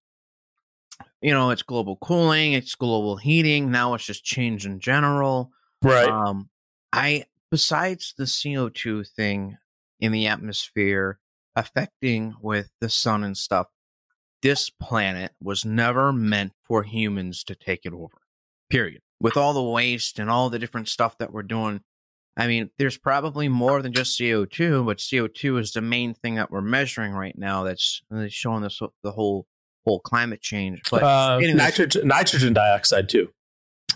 [1.20, 3.70] you know, it's global cooling, it's global heating.
[3.70, 5.50] Now it's just change in general.
[5.82, 6.50] right Um,
[6.92, 9.58] I besides the CO two thing
[10.00, 11.18] in the atmosphere
[11.54, 13.68] affecting with the sun and stuff,
[14.42, 18.18] this planet was never meant for humans to take it over.
[18.68, 19.02] Period.
[19.22, 21.80] With all the waste and all the different stuff that we're doing,
[22.36, 26.50] I mean, there's probably more than just CO2, but CO2 is the main thing that
[26.50, 27.62] we're measuring right now.
[27.62, 29.46] That's that's showing us the whole
[29.86, 30.80] whole climate change.
[30.90, 31.56] But uh, anyways.
[31.56, 33.32] nitrogen, nitrogen dioxide too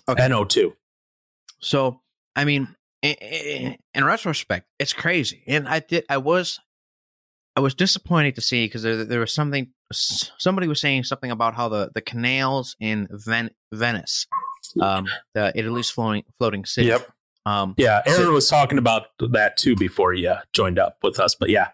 [0.09, 0.23] Okay.
[0.29, 0.73] no2
[1.61, 2.03] So,
[2.35, 5.43] I mean, i- i- in retrospect, it's crazy.
[5.47, 6.61] And I did, I was,
[7.57, 11.55] I was disappointed to see because there, there was something, somebody was saying something about
[11.55, 14.27] how the, the canals in Ven- Venice,
[14.81, 16.89] um, the Italy's floating, floating city.
[16.89, 17.09] yep
[17.45, 21.35] Um, yeah aaron was talking about that too before he uh, joined up with us
[21.35, 21.69] but yeah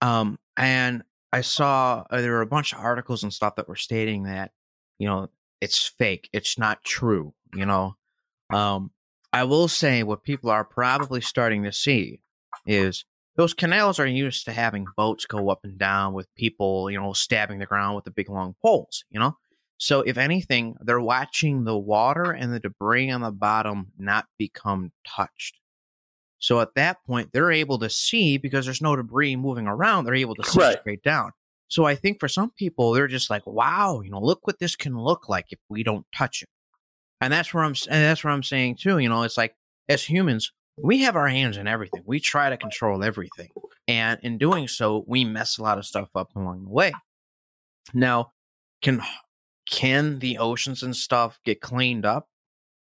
[0.00, 3.76] Um, and I saw uh, there were a bunch of articles and stuff that were
[3.76, 4.52] stating that,
[4.98, 5.28] you know,
[5.60, 7.96] it's fake, it's not true, you know.
[8.50, 8.90] Um,
[9.32, 12.20] I will say what people are probably starting to see
[12.66, 13.04] is
[13.36, 17.12] those canals are used to having boats go up and down with people, you know,
[17.12, 19.36] stabbing the ground with the big long poles, you know.
[19.78, 24.92] So if anything, they're watching the water and the debris on the bottom not become
[25.06, 25.58] touched.
[26.38, 30.04] So at that point, they're able to see because there's no debris moving around.
[30.04, 30.78] They're able to see Right.
[30.80, 31.32] straight down.
[31.68, 34.76] So I think for some people, they're just like, "Wow, you know, look what this
[34.76, 36.48] can look like if we don't touch it."
[37.20, 37.74] And that's where I'm.
[37.90, 38.98] And that's where I'm saying too.
[38.98, 39.56] You know, it's like
[39.88, 42.02] as humans, we have our hands in everything.
[42.06, 43.48] We try to control everything,
[43.88, 46.92] and in doing so, we mess a lot of stuff up along the way.
[47.94, 48.32] Now,
[48.82, 49.00] can
[49.68, 52.28] can the oceans and stuff get cleaned up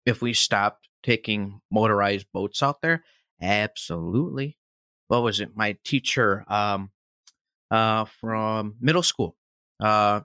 [0.05, 3.03] if we stopped taking motorized boats out there?
[3.41, 4.57] Absolutely.
[5.07, 5.55] What was it?
[5.55, 6.91] My teacher um
[7.71, 9.35] uh from middle school,
[9.79, 10.21] uh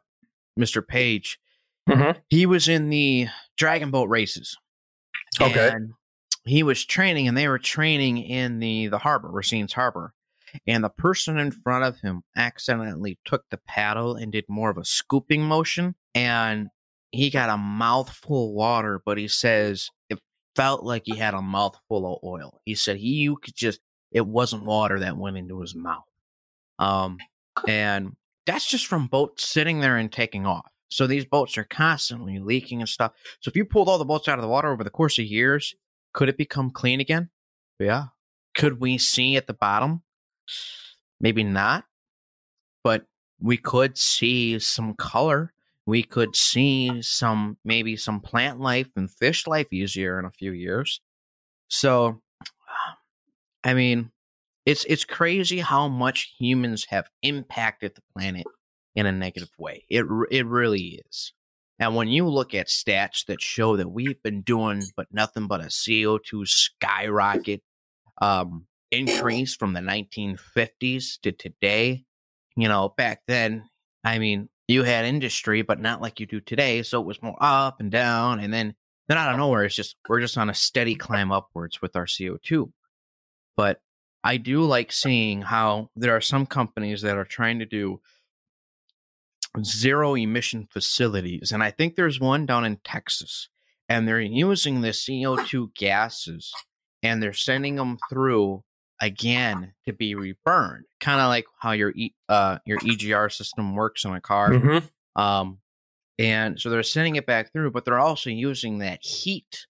[0.59, 0.87] Mr.
[0.87, 1.39] Page,
[1.89, 2.21] Mhm.
[2.29, 4.57] he was in the dragon boat races.
[5.41, 5.71] Okay.
[5.71, 5.93] And
[6.45, 10.15] he was training and they were training in the the harbor, Racine's harbor.
[10.67, 14.79] And the person in front of him accidentally took the paddle and did more of
[14.79, 16.69] a scooping motion and
[17.13, 20.21] he got a mouthful of water, but he says it
[20.55, 22.61] felt like he had a mouthful of oil.
[22.65, 23.81] He said he you could just
[24.13, 26.05] it wasn't water that went into his mouth.
[26.79, 27.19] Um
[27.67, 30.71] and that's just from boats sitting there and taking off.
[30.91, 33.13] So these boats are constantly leaking and stuff.
[33.41, 35.25] So if you pulled all the boats out of the water over the course of
[35.25, 35.75] years,
[36.13, 37.31] could it become clean again?
[37.79, 38.07] Yeah.
[38.55, 40.03] Could we see at the bottom?
[41.21, 41.85] Maybe not.
[42.83, 43.05] But
[43.41, 45.53] we could see some color.
[45.87, 50.53] We could see some maybe some plant life and fish life easier in a few
[50.53, 51.01] years.
[51.69, 52.21] So
[53.65, 54.11] I mean,
[54.67, 58.47] it's it's crazy how much humans have impacted the planet
[58.95, 59.85] in a negative way.
[59.89, 61.33] It it really is.
[61.79, 65.63] And when you look at stats that show that we've been doing but nothing but
[65.63, 67.63] a CO2 skyrocket
[68.21, 72.05] um, increase from the 1950s to today,
[72.57, 73.69] you know, back then,
[74.05, 76.83] I mean, you had industry, but not like you do today.
[76.83, 78.41] So it was more up and down.
[78.41, 78.75] And then,
[79.09, 82.07] then out of nowhere, it's just, we're just on a steady climb upwards with our
[82.07, 82.71] CO2.
[83.57, 83.81] But
[84.23, 88.01] I do like seeing how there are some companies that are trying to do
[89.65, 91.51] zero emission facilities.
[91.53, 93.49] And I think there's one down in Texas.
[93.89, 96.53] And they're using the CO2 gases
[97.03, 98.63] and they're sending them through
[99.01, 104.05] again to be reburned, kind of like how your e, uh, your EGR system works
[104.05, 104.51] in a car.
[104.51, 104.89] Mhm.
[105.17, 105.59] Um,
[106.19, 109.67] and so they're sending it back through, but they're also using that heat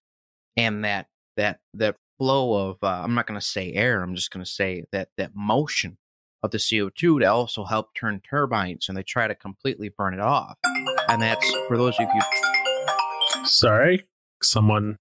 [0.57, 4.03] and that that that flow of uh, I'm not going to say air.
[4.03, 5.97] I'm just going to say that that motion
[6.43, 10.19] of the CO2 to also help turn turbines, and they try to completely burn it
[10.19, 10.57] off.
[11.07, 13.45] And that's for those of you.
[13.45, 14.03] Sorry,
[14.41, 14.97] someone.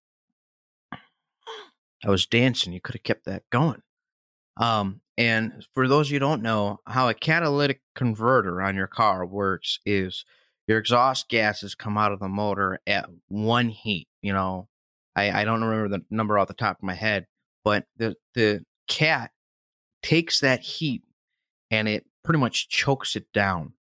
[2.05, 2.73] I was dancing.
[2.73, 3.83] You could have kept that going.
[4.61, 9.81] Um, and for those you don't know how a catalytic converter on your car works
[9.85, 10.25] is
[10.69, 14.07] your exhaust gases come out of the motor at one heat.
[14.23, 14.69] You know,
[15.17, 17.27] I, I don't remember the number off the top of my head,
[17.65, 19.33] but the the cat
[20.03, 21.03] takes that heat
[21.71, 23.73] and it pretty much chokes it down.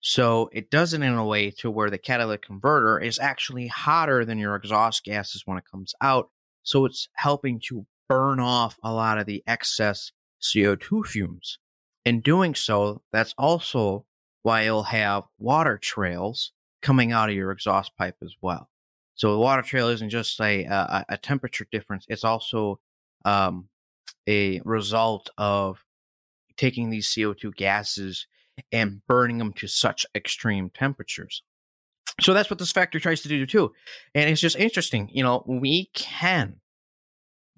[0.00, 4.24] So it does it in a way to where the catalytic converter is actually hotter
[4.24, 6.28] than your exhaust gases when it comes out.
[6.62, 11.58] So it's helping to burn off a lot of the excess CO2 fumes.
[12.04, 14.06] In doing so, that's also
[14.42, 18.70] why you'll have water trails coming out of your exhaust pipe as well.
[19.14, 22.78] So the water trail isn't just a a, a temperature difference; it's also
[23.24, 23.68] um,
[24.28, 25.84] a result of
[26.56, 28.26] taking these CO2 gases
[28.72, 31.42] and burning them to such extreme temperatures.
[32.20, 33.72] So that's what this factory tries to do too.
[34.14, 36.60] And it's just interesting, you know, we can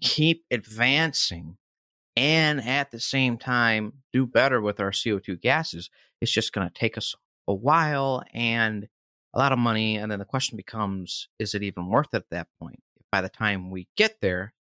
[0.01, 1.59] keep advancing
[2.19, 5.89] and at the same time do better with our CO2 gases.
[6.21, 7.15] It's just going to take us
[7.47, 8.89] a while and
[9.35, 9.97] a lot of money.
[9.97, 12.81] And then the question becomes is it even worth it at that point?
[12.97, 14.53] If By the time we get there,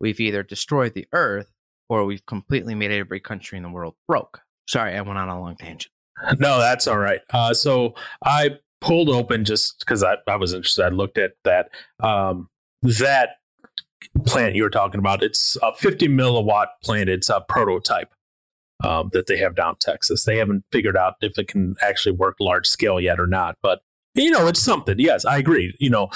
[0.00, 1.52] we've either destroyed the earth
[1.88, 4.40] or we've completely made every country in the world broke.
[4.68, 5.92] Sorry, I went on a long tangent.
[6.38, 7.22] No, that's all right.
[7.32, 10.84] Uh, so I pulled open just because I, I was interested.
[10.84, 12.50] I looked at that um,
[12.82, 13.36] that
[14.26, 15.22] plant you were talking about.
[15.22, 17.08] It's a 50 milliwatt plant.
[17.08, 18.12] It's a prototype
[18.82, 20.24] um, that they have down Texas.
[20.24, 23.56] They haven't figured out if it can actually work large scale yet or not.
[23.62, 23.80] But
[24.14, 24.98] you know, it's something.
[24.98, 25.74] Yes, I agree.
[25.78, 26.10] You know,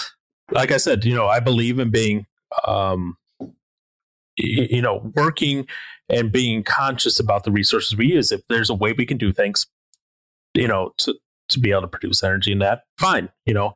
[0.51, 2.27] like I said, you know, I believe in being,
[2.66, 3.16] um,
[4.37, 5.66] you know, working
[6.09, 8.33] and being conscious about the resources we use.
[8.33, 9.66] If there's a way we can do things,
[10.55, 11.14] you know, to
[11.51, 13.29] to be able to produce energy in that, fine.
[13.47, 13.75] You know,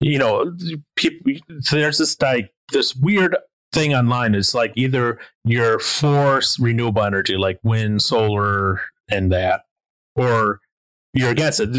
[0.00, 0.56] you know,
[0.96, 1.32] people.
[1.70, 3.36] There's this like this weird
[3.72, 4.34] thing online.
[4.34, 8.80] It's like either you're for renewable energy, like wind, solar,
[9.10, 9.62] and that,
[10.14, 10.60] or
[11.12, 11.70] you're against it.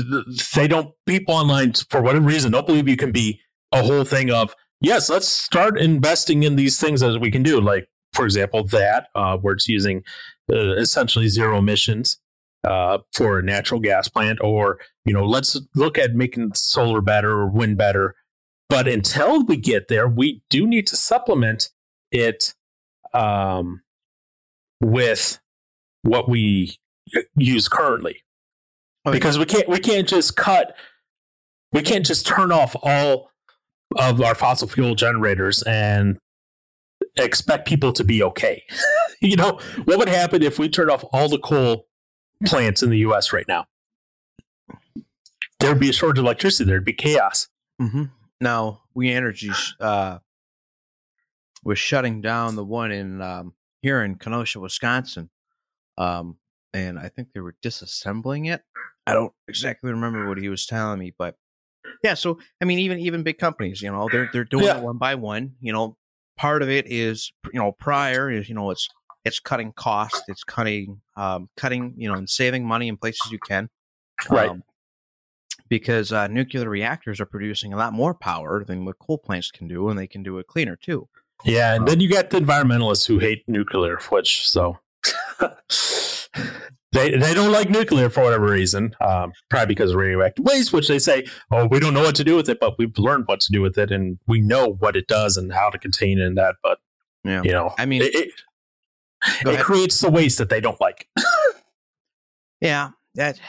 [0.55, 0.93] They don't.
[1.05, 3.39] People online, for whatever reason, don't believe you can be
[3.71, 5.09] a whole thing of yes.
[5.09, 9.37] Let's start investing in these things as we can do, like for example, that uh,
[9.37, 10.03] where it's using
[10.51, 12.19] uh, essentially zero emissions
[12.63, 17.31] uh, for a natural gas plant, or you know, let's look at making solar better
[17.31, 18.15] or wind better.
[18.67, 21.69] But until we get there, we do need to supplement
[22.11, 22.53] it
[23.13, 23.81] um,
[24.79, 25.39] with
[26.03, 26.77] what we
[27.35, 28.23] use currently,
[29.05, 29.11] yeah.
[29.11, 30.75] because we can't we can't just cut
[31.71, 33.31] we can't just turn off all
[33.97, 36.17] of our fossil fuel generators and
[37.17, 38.63] expect people to be okay.
[39.21, 41.85] you know, what would happen if we turned off all the coal
[42.45, 43.65] plants in the US right now?
[45.59, 47.47] There'd be a shortage of electricity, there'd be chaos.
[47.81, 48.05] Mm-hmm.
[48.41, 50.19] Now, We Energy uh,
[51.63, 55.29] was shutting down the one in um, here in Kenosha, Wisconsin,
[55.97, 56.37] um,
[56.73, 58.61] and I think they were disassembling it.
[59.05, 61.35] I don't exactly remember what he was telling me, but
[62.03, 62.13] yeah.
[62.13, 64.77] So I mean, even even big companies, you know, they're they're doing Yeah.
[64.77, 65.55] it one by one.
[65.59, 65.97] You know,
[66.37, 68.87] part of it is you know prior is you know it's
[69.25, 73.39] it's cutting costs, it's cutting um, cutting you know and saving money in places you
[73.39, 73.69] can,
[74.29, 74.49] Right.
[74.49, 74.63] Um,
[75.67, 79.67] because uh, nuclear reactors are producing a lot more power than what coal plants can
[79.67, 81.07] do, and they can do it cleaner too.
[81.45, 84.79] Yeah, and then you got the environmentalists who hate nuclear, which so
[86.91, 90.87] they they don't like nuclear for whatever reason, um, probably because of radioactive waste, which
[90.87, 93.39] they say, oh, we don't know what to do with it, but we've learned what
[93.41, 96.25] to do with it, and we know what it does and how to contain it
[96.25, 96.55] and that.
[96.63, 96.79] But
[97.23, 97.41] Yeah.
[97.43, 98.31] you know, I mean- it, it,
[99.43, 99.65] Go it ahead.
[99.65, 101.07] creates the waste that they don't like.
[102.61, 103.39] Yeah, that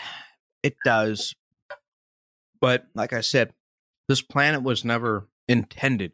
[0.63, 1.35] it does.
[2.61, 3.53] But like I said,
[4.09, 6.13] this planet was never intended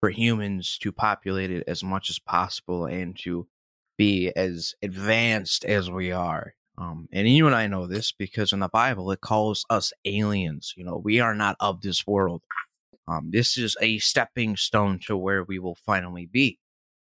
[0.00, 3.46] for humans to populate it as much as possible and to
[3.96, 6.54] be as advanced as we are.
[6.78, 10.74] Um, and you and I know this because in the Bible it calls us aliens.
[10.76, 12.42] You know, we are not of this world.
[13.08, 16.58] Um, this is a stepping stone to where we will finally be.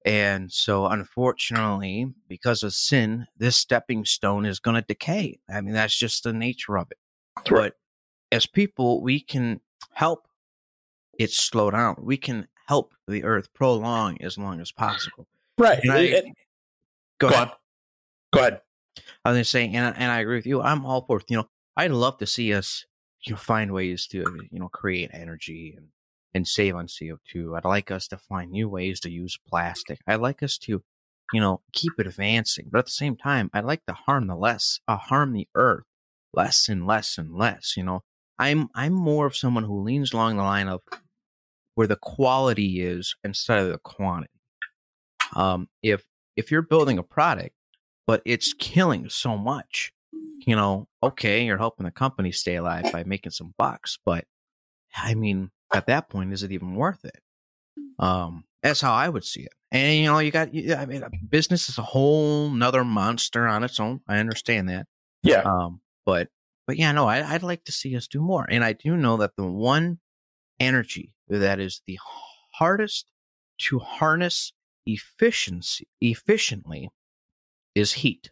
[0.09, 5.39] And so, unfortunately, because of sin, this stepping stone is going to decay.
[5.53, 6.99] I mean, that's just the nature of it.
[7.49, 7.75] But
[8.33, 9.61] as people, we can
[9.93, 10.27] help
[11.19, 11.97] it slow down.
[12.01, 15.27] We can help the earth prolong as long as possible.
[15.59, 15.79] Right.
[15.91, 16.35] I- And-
[17.21, 17.49] Go, Go ahead.
[17.49, 17.55] on.
[18.33, 18.61] Go ahead.
[19.25, 20.61] I was gonna say, and and I agree with you.
[20.63, 21.25] I'm all for it.
[21.29, 22.85] You know, I'd love to see us,
[23.23, 24.19] you know, find ways to
[24.53, 25.89] you know create energy and
[26.39, 27.57] and save on CO2.
[27.57, 29.99] I'd like us to find new ways to use plastic.
[30.07, 30.83] I'd like us to,
[31.35, 32.69] you know, keep advancing.
[32.71, 35.85] But at the same time, I'd like to harm the less, uh, harm the earth
[36.33, 37.77] less and less and less.
[37.77, 38.03] You know,
[38.39, 40.81] I'm I'm more of someone who leans along the line of
[41.75, 44.33] where the quality is instead of the quantity.
[45.35, 46.05] Um, if
[46.37, 47.55] if you're building a product,
[48.07, 49.93] but it's killing so much,
[50.47, 54.25] you know, okay, you're helping the company stay alive by making some bucks, but
[54.97, 57.21] I mean, at that point, is it even worth it?
[57.99, 59.53] Um, that's how I would see it.
[59.71, 63.79] And you know, you got, I mean, business is a whole nother monster on its
[63.79, 64.01] own.
[64.09, 64.87] I understand that.
[65.23, 65.43] Yeah.
[65.43, 66.29] Um, but
[66.67, 68.47] but yeah, no, I, I'd like to see us do more.
[68.49, 69.99] And I do know that the one
[70.61, 71.99] energy that is the
[72.55, 73.11] hardest
[73.59, 74.53] to harness
[74.87, 76.89] efficiency efficiently
[77.75, 78.31] is heat.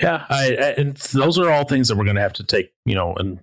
[0.00, 2.94] Yeah, I, and those are all things that we're going to have to take, you
[2.94, 3.40] know, and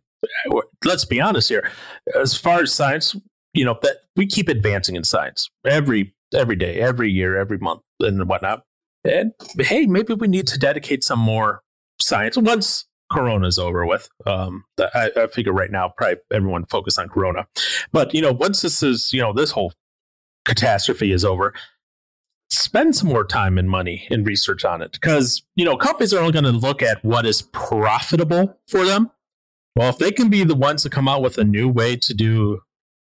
[0.84, 1.72] let's be honest here.
[2.20, 3.16] As far as science,
[3.54, 7.82] you know, that we keep advancing in science every every day, every year, every month,
[8.00, 8.64] and whatnot.
[9.04, 11.62] And hey, maybe we need to dedicate some more
[12.00, 14.10] science once Corona's over with.
[14.26, 17.48] Um, I, I figure right now, probably everyone focus on Corona,
[17.92, 19.74] but you know, once this is, you know, this whole
[20.46, 21.54] catastrophe is over,
[22.52, 24.92] spend some more time and money and research on it.
[24.94, 29.12] Because you know companies are only going to look at what is profitable for them.
[29.76, 32.14] Well if they can be the ones to come out with a new way to
[32.14, 32.62] do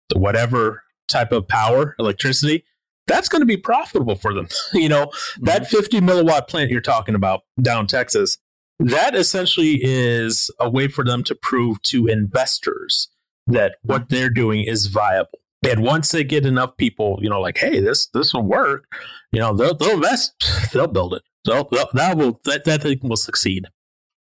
[0.09, 2.63] the whatever type of power electricity
[3.07, 4.47] that's going to be profitable for them.
[4.73, 5.45] You know mm-hmm.
[5.45, 8.37] that 50 milliwatt plant you're talking about down texas
[8.79, 13.09] that essentially is a way for them to prove to investors
[13.45, 17.57] that what they're doing is viable and once they get enough people you know like
[17.57, 18.85] hey this this will work
[19.31, 20.33] you know they'll, they'll invest.
[20.73, 21.23] They'll build it.
[21.45, 23.67] They'll, they'll, that will that, that thing will succeed.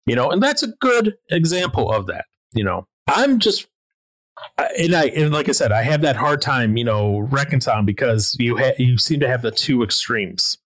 [0.06, 2.88] You know and that's a good example of that you know.
[3.08, 3.68] I'm just
[4.58, 8.36] and i and like i said i have that hard time you know reconciling because
[8.40, 10.58] you ha- you seem to have the two extremes.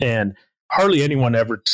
[0.00, 0.34] And
[0.72, 1.72] hardly anyone ever t-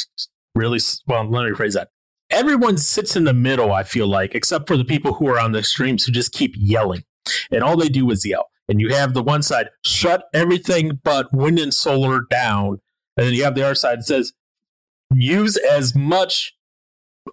[0.54, 1.90] really well let me rephrase that.
[2.30, 5.52] Everyone sits in the middle i feel like except for the people who are on
[5.52, 7.04] the extremes who just keep yelling
[7.50, 8.50] and all they do is yell.
[8.68, 12.80] And you have the one side shut everything but wind and solar down.
[13.16, 14.32] And then you have the other side that says
[15.14, 16.54] use as much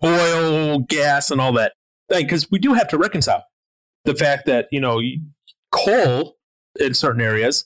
[0.03, 1.73] oil gas and all that.
[2.09, 3.43] Because we do have to reconcile
[4.05, 5.01] the fact that you know
[5.71, 6.37] coal
[6.79, 7.65] in certain areas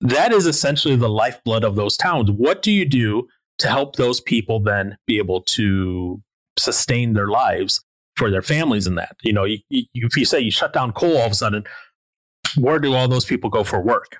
[0.00, 2.30] that is essentially the lifeblood of those towns.
[2.30, 6.22] What do you do to help those people then be able to
[6.58, 7.84] sustain their lives
[8.16, 10.92] for their families and that you know you, you, if you say you shut down
[10.92, 11.64] coal all of a sudden
[12.56, 14.18] where do all those people go for work?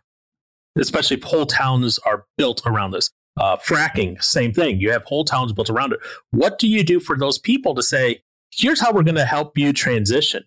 [0.79, 3.11] Especially if whole towns are built around this.
[3.39, 4.81] Uh, fracking, same thing.
[4.81, 6.01] You have whole towns built around it.
[6.31, 9.59] What do you do for those people to say, here's how we're going to help
[9.59, 10.45] you transition?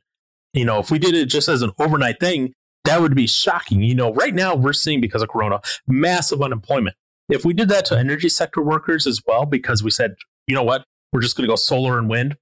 [0.54, 2.54] You know, if we did it just as an overnight thing,
[2.86, 3.84] that would be shocking.
[3.84, 6.96] You know, right now we're seeing because of Corona massive unemployment.
[7.28, 10.16] If we did that to energy sector workers as well, because we said,
[10.48, 10.84] you know what,
[11.14, 12.38] we're just going to go solar and wind,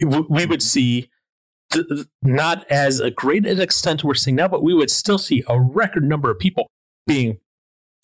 [0.00, 1.10] we would see
[2.22, 5.60] not as a great an extent we're seeing now, but we would still see a
[5.60, 6.70] record number of people
[7.06, 7.38] being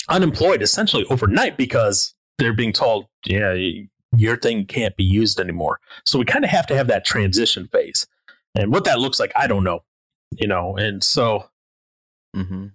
[0.09, 3.55] unemployed essentially overnight because they're being told, yeah,
[4.17, 5.81] your thing can't be used anymore.
[6.05, 8.07] So we kind of have to have that transition phase.
[8.55, 9.81] And what that looks like, I don't know,
[10.37, 11.49] you know, and so
[12.35, 12.67] Mm-hmm.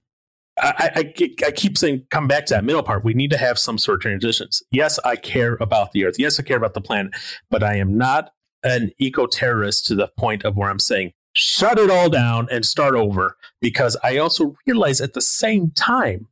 [0.62, 3.04] I, I, I I keep saying, come back to that middle part.
[3.04, 4.62] We need to have some sort of transitions.
[4.72, 6.16] Yes, I care about the earth.
[6.18, 7.14] Yes, I care about the planet,
[7.50, 8.32] but I am not
[8.64, 12.66] an eco terrorist to the point of where I'm saying, shut it all down and
[12.66, 13.38] start over.
[13.62, 16.28] Because I also realize at the same time,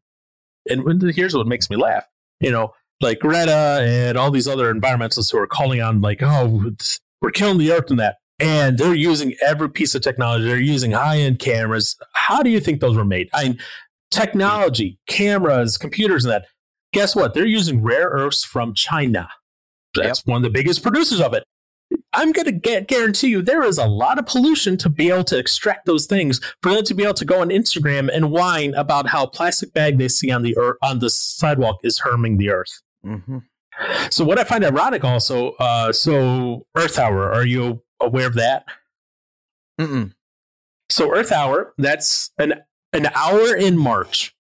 [0.70, 2.06] and when- here's what makes me laugh,
[2.40, 6.74] you know, like Greta and all these other environmentalists who are calling on, like, oh,
[7.22, 8.18] we're killing the earth and that.
[8.40, 10.46] And they're using every piece of technology.
[10.46, 11.96] They're using high end cameras.
[12.14, 13.30] How do you think those were made?
[13.34, 13.60] I mean,
[14.12, 16.46] technology, cameras, computers, and that.
[16.94, 17.34] Guess what?
[17.34, 19.30] They're using rare earths from China.
[19.96, 21.44] That's one of the biggest producers of it.
[22.14, 25.26] I'm going to get, guarantee you there is a lot of pollution to be able
[25.26, 28.74] to extract those things for them to be able to go on Instagram and whine
[28.74, 32.50] about how plastic bag they see on the earth, on the sidewalk is harming the
[32.50, 32.82] earth.
[33.06, 33.40] Mm-hmm.
[34.10, 38.66] So what I find ironic also, uh, so Earth Hour, are you aware of that?
[39.80, 40.14] Mm-mm.
[40.90, 42.62] So Earth Hour, that's an
[42.94, 44.34] an hour in March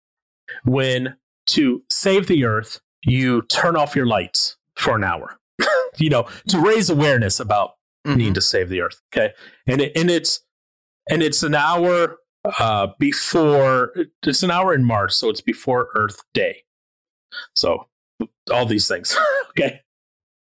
[0.63, 5.39] when to save the earth, you turn off your lights for an hour.
[5.97, 7.71] You know, to raise awareness about
[8.07, 8.17] Mm-hmm.
[8.17, 9.01] need to save the earth.
[9.13, 9.33] Okay.
[9.67, 10.39] And it, and it's
[11.09, 12.17] and it's an hour
[12.59, 13.93] uh, before
[14.23, 16.63] it's an hour in March, so it's before Earth Day.
[17.53, 17.87] So
[18.51, 19.17] all these things.
[19.49, 19.81] okay.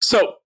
[0.01, 0.37] So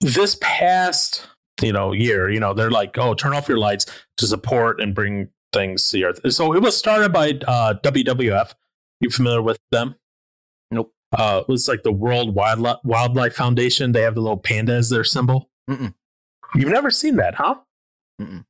[0.00, 1.26] this past,
[1.60, 3.86] you know, year, you know, they're like, oh, turn off your lights
[4.18, 6.32] to support and bring things to the earth.
[6.32, 8.52] So it was started by uh, WWF.
[9.00, 9.96] You familiar with them?
[11.16, 13.92] Uh, it was like the World Wildlife, Wildlife Foundation.
[13.92, 15.50] They have the little panda as their symbol.
[15.68, 15.94] Mm-mm.
[16.54, 17.56] You've never seen that, huh?
[18.20, 18.44] Mm-mm.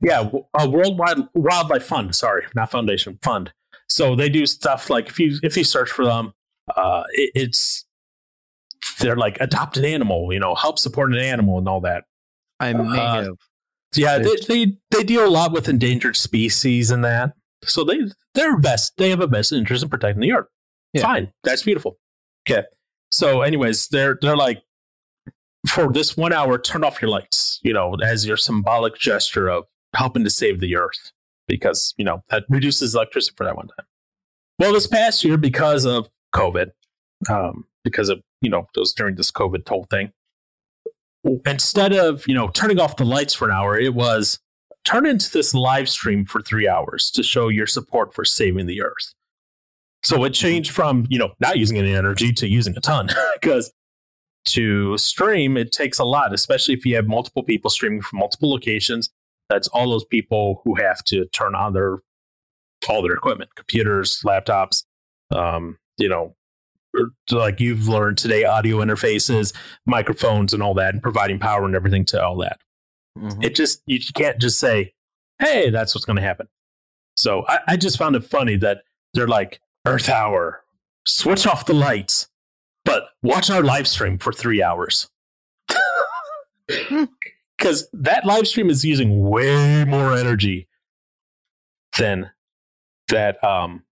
[0.00, 2.14] Yeah, a Worldwide Wildlife Fund.
[2.14, 3.52] Sorry, not foundation fund.
[3.88, 6.34] So they do stuff like if you if you search for them,
[6.76, 7.86] uh, it, it's
[8.98, 12.04] they're like adopt an animal, you know, help support an animal and all that.
[12.60, 13.36] I may Uh, have.
[13.94, 17.32] Yeah, they, they they deal a lot with endangered species and that.
[17.64, 18.00] So they
[18.34, 18.96] they're best.
[18.96, 20.48] They have a best interest in protecting the earth.
[20.92, 21.02] Yeah.
[21.02, 21.98] Fine, that's beautiful.
[22.48, 22.66] Okay.
[23.10, 24.62] So, anyways, they're they're like
[25.68, 27.60] for this one hour, turn off your lights.
[27.62, 29.64] You know, as your symbolic gesture of
[29.94, 31.12] helping to save the earth
[31.46, 33.86] because you know that reduces electricity for that one time.
[34.58, 36.70] Well, this past year, because of COVID,
[37.30, 40.12] um, because of you know those during this COVID whole thing,
[41.46, 44.38] instead of you know turning off the lights for an hour, it was
[44.84, 48.82] turn into this live stream for three hours to show your support for saving the
[48.82, 49.14] earth.
[50.04, 53.08] So it changed from you know not using any energy to using a ton
[53.40, 53.72] because
[54.46, 58.50] to stream it takes a lot, especially if you have multiple people streaming from multiple
[58.50, 59.10] locations.
[59.48, 61.98] That's all those people who have to turn on their
[62.88, 64.82] all their equipment, computers, laptops,
[65.34, 66.34] um, you know,
[67.30, 69.54] like you've learned today, audio interfaces,
[69.86, 72.58] microphones, and all that, and providing power and everything to all that
[73.18, 73.44] Mhm.
[73.44, 74.94] it just you can't just say
[75.38, 76.48] hey that's what's going to happen
[77.14, 80.64] so I, I just found it funny that they're like earth hour
[81.06, 82.28] switch off the lights
[82.84, 85.10] but watch our live stream for three hours
[87.58, 90.68] because that live stream is using way more energy
[91.98, 92.30] than
[93.08, 93.82] that um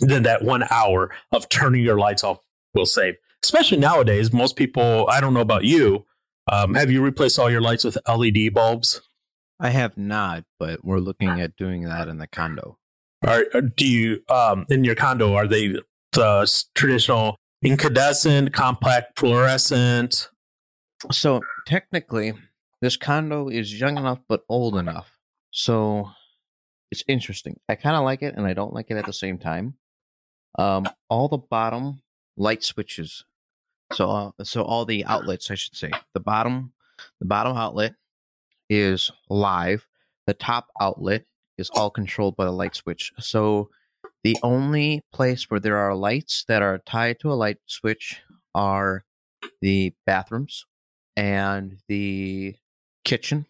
[0.00, 2.38] than that one hour of turning your lights off
[2.74, 6.06] will save especially nowadays most people i don't know about you
[6.50, 9.02] um, have you replaced all your lights with LED bulbs?
[9.60, 12.78] I have not, but we're looking at doing that in the condo.
[13.26, 15.34] Or or do you um, in your condo?
[15.34, 15.76] Are they
[16.12, 20.30] the traditional incandescent, compact, fluorescent?
[21.10, 22.34] So technically,
[22.80, 25.18] this condo is young enough but old enough.
[25.50, 26.10] So
[26.90, 27.58] it's interesting.
[27.68, 29.74] I kind of like it and I don't like it at the same time.
[30.58, 32.02] Um, all the bottom
[32.36, 33.24] light switches.
[33.92, 36.72] So uh, so all the outlets, I should say, the bottom
[37.20, 37.94] the bottom outlet
[38.68, 39.86] is live.
[40.26, 41.24] The top outlet
[41.60, 43.12] is all controlled by the light switch.
[43.18, 43.70] So
[44.24, 48.20] the only place where there are lights that are tied to a light switch
[48.54, 49.04] are
[49.60, 50.66] the bathrooms
[51.16, 52.56] and the
[53.04, 53.46] kitchen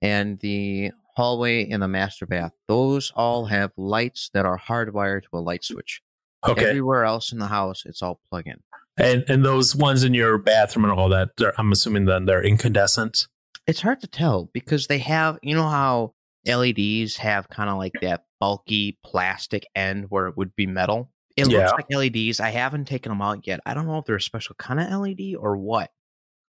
[0.00, 2.52] and the hallway and the master bath.
[2.68, 6.00] Those all have lights that are hardwired to a light switch.
[6.48, 8.60] Okay, Everywhere else in the house, it's all plug in.
[8.96, 13.26] and and those ones in your bathroom and all that, I'm assuming then they're incandescent.
[13.66, 16.14] It's hard to tell because they have, you know, how
[16.48, 21.10] LEDs have kind of like that bulky plastic end where it would be metal.
[21.36, 21.58] It Yeah.
[21.58, 22.40] looks like LEDs.
[22.40, 23.60] I haven't taken them out yet.
[23.66, 25.90] I don't know if they're a special kind of LED or what,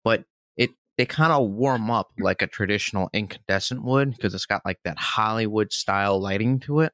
[0.04, 0.24] but
[0.56, 4.78] it they kind of warm up like a traditional incandescent would because it's got like
[4.84, 6.92] that Hollywood style lighting to it.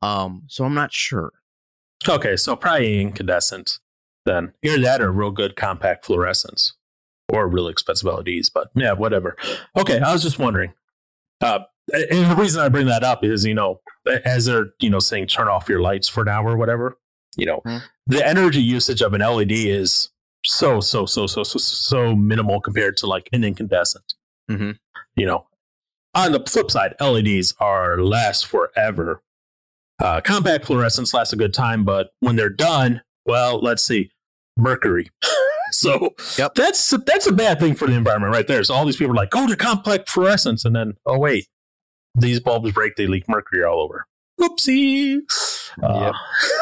[0.00, 1.32] Um, so I'm not sure.
[2.08, 3.78] Okay, so probably incandescent
[4.26, 4.54] then.
[4.62, 6.74] Either that or real good compact fluorescence
[7.28, 9.36] or really expensive LEDs, but yeah, whatever.
[9.76, 10.72] Okay, I was just wondering.
[11.40, 11.60] Uh,
[11.92, 13.80] and the reason I bring that up is, you know,
[14.24, 16.98] as they're, you know, saying turn off your lights for an hour or whatever,
[17.36, 17.78] you know, Hmm.
[18.06, 20.10] the energy usage of an LED is
[20.44, 24.14] so, so, so, so, so, so minimal compared to like an incandescent.
[24.50, 24.78] Mhm.
[25.16, 25.46] You know,
[26.14, 29.22] on the flip side, LEDs are last forever.
[30.00, 34.10] Uh, compact fluorescents last a good time, but when they're done, well, let's see,
[34.56, 35.10] mercury.
[35.72, 36.54] so Yep.
[36.54, 38.64] that's that's a bad thing for the environment right there.
[38.64, 41.46] So all these people are like, go to compact fluorescence, and then oh wait,
[42.14, 44.06] these bulbs break, they leak mercury all over.
[44.40, 45.20] Whoopsie.
[45.82, 46.14] Uh, Yep.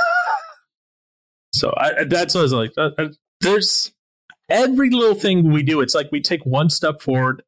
[1.55, 2.73] so I, that's what I was like.
[2.77, 3.09] uh, uh,
[3.41, 3.93] there's
[4.49, 5.81] every little thing we do.
[5.81, 7.43] It's like we take one step forward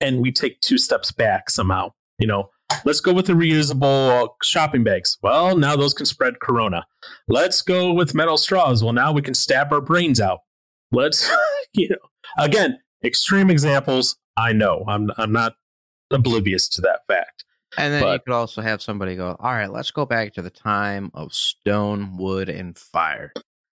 [0.00, 1.92] and we take two steps back somehow.
[2.18, 2.50] You know,
[2.84, 5.18] let's go with the reusable shopping bags.
[5.22, 6.86] Well, now those can spread corona.
[7.28, 8.82] Let's go with metal straws.
[8.82, 10.40] Well, now we can stab our brains out.
[10.92, 11.30] Let's,
[11.72, 11.96] you know,
[12.38, 14.16] again, extreme examples.
[14.36, 14.84] I know.
[14.88, 15.54] I'm I'm not
[16.10, 17.44] oblivious to that fact.
[17.76, 20.50] And then you could also have somebody go, all right, let's go back to the
[20.50, 23.32] time of stone, wood, and fire.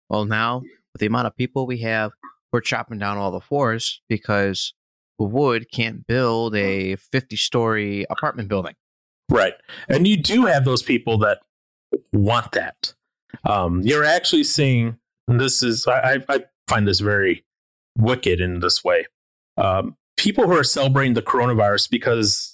[0.09, 2.12] Well, now, with the amount of people we have,
[2.53, 4.72] we're chopping down all the forests because
[5.18, 8.74] wood can't build a 50 story apartment building.
[9.28, 9.55] Right.
[9.89, 11.41] And you do have those people that
[12.12, 12.95] want that.
[13.45, 17.45] Um, you're actually seeing, and this is, I, I find this very
[17.97, 19.07] wicked in this way.
[19.57, 22.52] Um, people who are celebrating the coronavirus because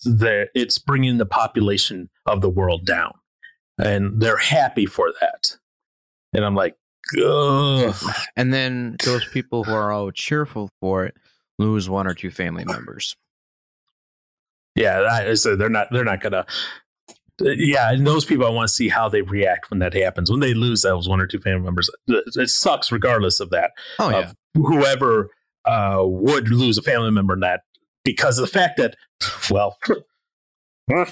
[0.55, 3.13] it's bringing the population of the world down.
[3.77, 5.57] And they're happy for that.
[6.33, 6.77] And I'm like,
[7.25, 7.95] Ugh.
[8.37, 11.15] And then those people who are all cheerful for it
[11.59, 13.17] lose one or two family members.
[14.75, 16.45] Yeah, I, so they're not they're not gonna.
[17.41, 20.31] Yeah, and those people I want to see how they react when that happens.
[20.31, 23.73] When they lose those one or two family members, it sucks regardless of that.
[23.99, 25.31] Oh yeah, whoever
[25.67, 27.63] uh, would lose a family member in that
[28.05, 28.97] because of the fact that,
[29.51, 29.79] well,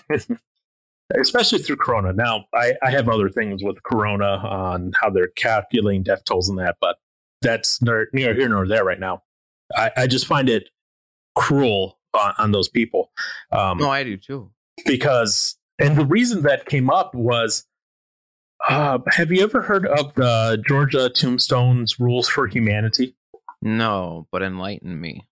[1.20, 2.12] especially through Corona.
[2.12, 6.58] Now, I, I have other things with Corona on how they're calculating death tolls and
[6.58, 6.96] that, but
[7.42, 9.22] that's neither here nor there right now.
[9.74, 10.70] I, I just find it
[11.34, 13.10] cruel on, on those people.
[13.52, 14.50] Um, no, I do too.
[14.86, 17.66] Because, and the reason that came up was
[18.68, 23.14] uh, have you ever heard of the Georgia Tombstone's Rules for Humanity?
[23.64, 25.26] No, but enlighten me.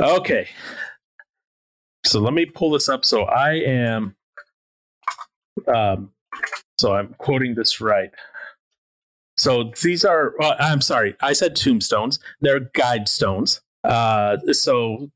[0.00, 0.48] Okay.
[2.06, 3.04] So let me pull this up.
[3.04, 4.16] So I am
[5.68, 6.10] um,
[6.78, 8.10] so I'm quoting this right.
[9.36, 12.18] So these are, well, I'm sorry, I said tombstones.
[12.40, 13.60] They're guide stones.
[13.82, 15.10] Uh, so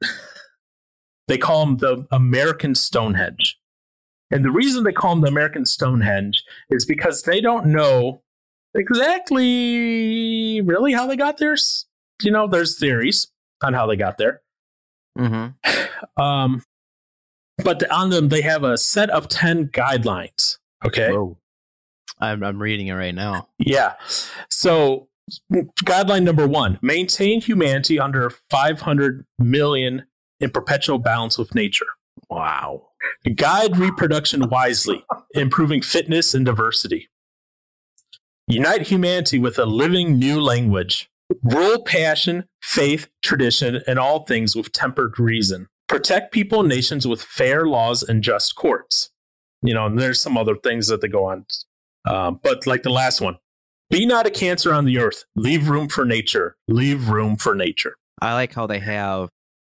[1.28, 3.58] they call them the American Stonehenge.
[4.30, 8.22] And the reason they call them the American Stonehenge is because they don't know
[8.74, 11.56] exactly really how they got there.
[12.22, 13.28] You know, there's theories
[13.62, 14.42] on how they got there.
[15.18, 16.22] Mm-hmm.
[16.22, 16.62] Um,
[17.64, 21.12] but on them they have a set of 10 guidelines okay?
[21.12, 21.38] Whoa.
[22.20, 23.48] I'm, I'm reading it right now.
[23.58, 23.94] Yeah.
[24.50, 25.08] So
[25.84, 30.06] guideline number one maintain humanity under 500 million
[30.40, 31.86] in perpetual balance with nature.
[32.30, 32.88] Wow.
[33.36, 35.04] Guide reproduction wisely
[35.34, 37.08] improving fitness and diversity.
[38.46, 41.10] Unite humanity with a living new language
[41.42, 47.20] rule passion faith tradition and all things with tempered reason protect people and nations with
[47.20, 49.10] fair laws and just courts.
[49.62, 51.46] You know, and there's some other things that they go on.
[52.06, 53.38] Um, but like the last one,
[53.90, 55.24] be not a cancer on the earth.
[55.34, 56.56] Leave room for nature.
[56.68, 57.96] Leave room for nature.
[58.22, 59.30] I like how they have.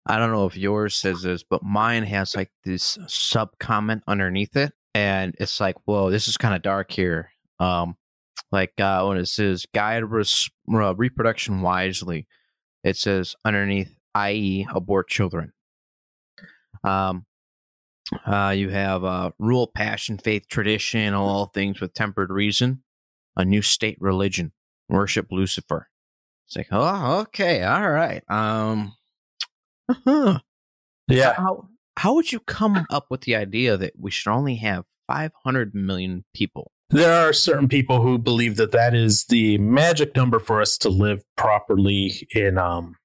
[0.07, 4.57] I don't know if yours says this, but mine has like this sub comment underneath
[4.57, 7.31] it, and it's like, "Whoa, this is kind of dark here."
[7.61, 7.97] Um,
[8.51, 12.27] like uh, when it says "guide res- uh, reproduction wisely,"
[12.85, 15.53] it says underneath, i.e., abort children.
[16.85, 17.27] Um,
[18.27, 22.83] uh, you have uh, rule, passion, faith, tradition, all things with tempered reason.
[23.37, 24.53] A new state religion,
[24.89, 25.89] worship Lucifer.
[26.47, 28.23] It's like, oh, okay, all right.
[28.29, 28.95] Um,
[29.89, 30.39] uh-huh.
[31.09, 31.35] yeah.
[31.35, 35.75] How how would you come up with the idea that we should only have 500
[35.75, 36.73] million people?
[36.91, 40.89] There are certain people who believe that that is the magic number for us to
[40.89, 42.97] live properly in um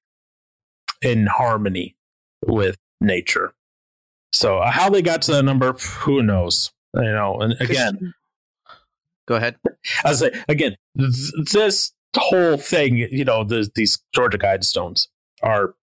[1.02, 1.96] in harmony
[2.46, 3.52] with nature.
[4.32, 6.72] So uh, how they got to that number, who knows?
[6.94, 8.14] You know, and again,
[9.26, 9.56] go ahead.
[10.04, 15.08] I was like, again, th- this whole thing, you know, the, these Georgia Guidestones
[15.42, 15.74] are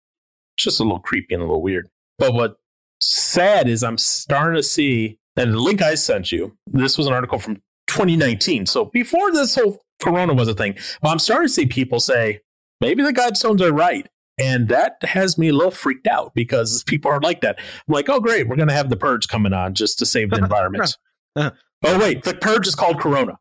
[0.58, 1.90] just a little creepy and a little weird.
[2.18, 2.56] But what's
[3.00, 7.14] sad is I'm starting to see, and the link I sent you, this was an
[7.14, 8.66] article from 2019.
[8.66, 12.42] So before this whole Corona was a thing, but I'm starting to see people say
[12.80, 14.08] maybe the Guidestones are right.
[14.40, 17.60] And that has me a little freaked out because people are like that.
[17.60, 20.32] I'm like, oh, great, we're going to have the purge coming on just to save
[20.32, 20.98] the environment.
[21.36, 21.52] oh,
[21.84, 23.38] wait, the purge is called Corona.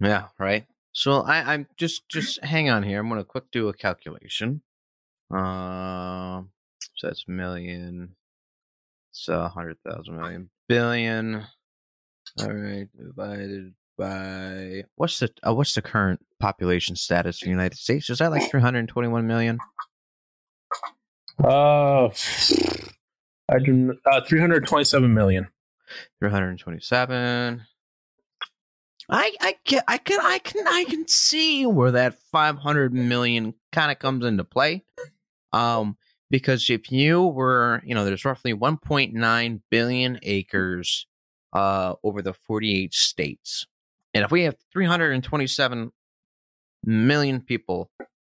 [0.00, 0.66] Yeah, right.
[0.92, 3.00] So I, I'm just just hang on here.
[3.00, 4.62] I'm going to quick do a calculation.
[5.34, 6.42] Uh,
[6.96, 8.16] so that's million.
[9.12, 11.46] So a hundred thousand million billion.
[12.40, 17.76] All right, divided by what's the uh, what's the current population status of the United
[17.76, 18.08] States?
[18.08, 19.58] Is that like 321 million?
[21.42, 22.08] Uh,
[23.48, 25.48] I do uh, 327 million.
[26.20, 27.62] 327.
[29.10, 33.90] I I can I can I can I can see where that 500 million kind
[33.90, 34.84] of comes into play.
[35.52, 35.96] Um
[36.30, 41.06] because if you were, you know, there's roughly 1.9 billion acres
[41.52, 43.66] uh over the 48 states.
[44.14, 45.90] And if we have 327
[46.84, 47.90] million people,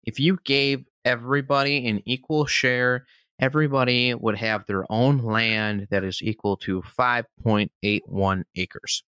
[0.04, 3.06] if you gave everybody an equal share.
[3.38, 9.02] Everybody would have their own land that is equal to 5.81 acres.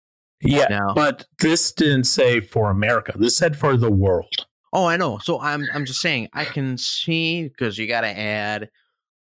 [0.42, 3.14] Yeah, now, but this didn't say for America.
[3.16, 4.46] This said for the world.
[4.72, 5.16] Oh, I know.
[5.18, 8.68] So I'm I'm just saying I can see because you got to add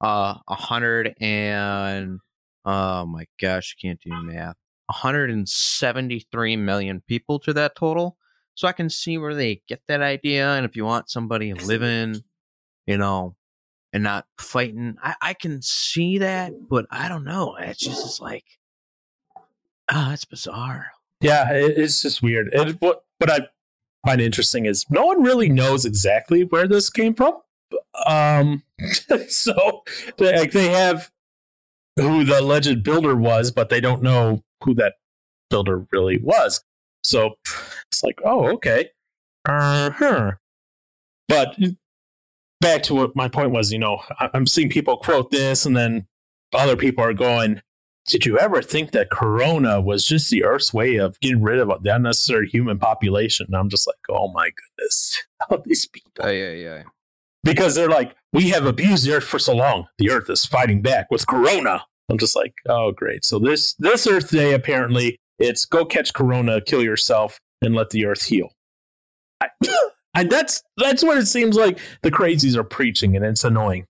[0.01, 2.19] uh a hundred and
[2.65, 4.57] oh my gosh, I can't do math.
[4.87, 8.17] 173 million people to that total.
[8.53, 10.49] So I can see where they get that idea.
[10.53, 12.23] And if you want somebody living,
[12.85, 13.35] you know,
[13.91, 17.57] and not fighting, I, I can see that, but I don't know.
[17.59, 18.45] It's just it's like,
[19.89, 20.91] ah, oh, it's bizarre.
[21.21, 22.53] Yeah, it, it's just weird.
[22.53, 23.47] And what what I
[24.05, 27.39] find interesting is no one really knows exactly where this came from.
[28.05, 28.63] Um,
[29.27, 29.83] so
[30.19, 31.11] like they have
[31.97, 34.95] who the alleged builder was, but they don't know who that
[35.49, 36.63] builder really was.
[37.03, 38.89] So it's like, oh, okay.
[39.47, 40.31] Uh huh.
[41.27, 41.55] But
[42.61, 46.07] back to what my point was, you know, I'm seeing people quote this, and then
[46.53, 47.61] other people are going,
[48.07, 51.71] Did you ever think that Corona was just the Earth's way of getting rid of
[51.83, 53.47] the unnecessary human population?
[53.47, 55.23] And I'm just like, Oh my goodness.
[55.49, 56.11] All these people.
[56.23, 56.83] Uh, yeah, yeah.
[57.43, 59.87] Because they're like, We have abused the Earth for so long.
[59.97, 61.85] The Earth is fighting back with Corona.
[62.09, 63.25] I'm just like, oh great.
[63.25, 68.05] So this this Earth Day apparently it's go catch Corona, kill yourself, and let the
[68.05, 68.49] Earth heal.
[69.41, 69.47] I,
[70.15, 73.85] and that's that's what it seems like the crazies are preaching, and it's annoying.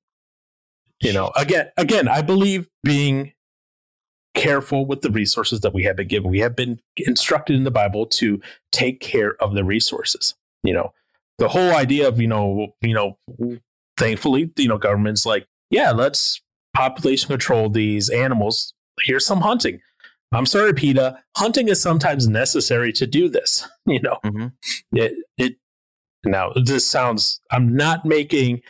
[1.01, 3.34] You know, again, again, I believe being
[4.34, 6.30] careful with the resources that we have been given.
[6.30, 8.41] We have been instructed in the Bible to
[8.72, 10.36] take care of the resources.
[10.63, 10.93] You know,
[11.38, 13.18] the whole idea of you know, you know,
[13.97, 16.41] thankfully, you know, governments like, yeah, let's
[16.76, 18.73] population control these animals.
[19.03, 19.82] Here's some hunting.
[20.32, 21.19] I'm sorry, PETA.
[21.38, 23.67] Hunting is sometimes necessary to do this.
[23.88, 24.47] You know, mm-hmm.
[24.93, 25.57] it, it
[26.26, 27.39] now this sounds.
[27.51, 28.61] I'm not making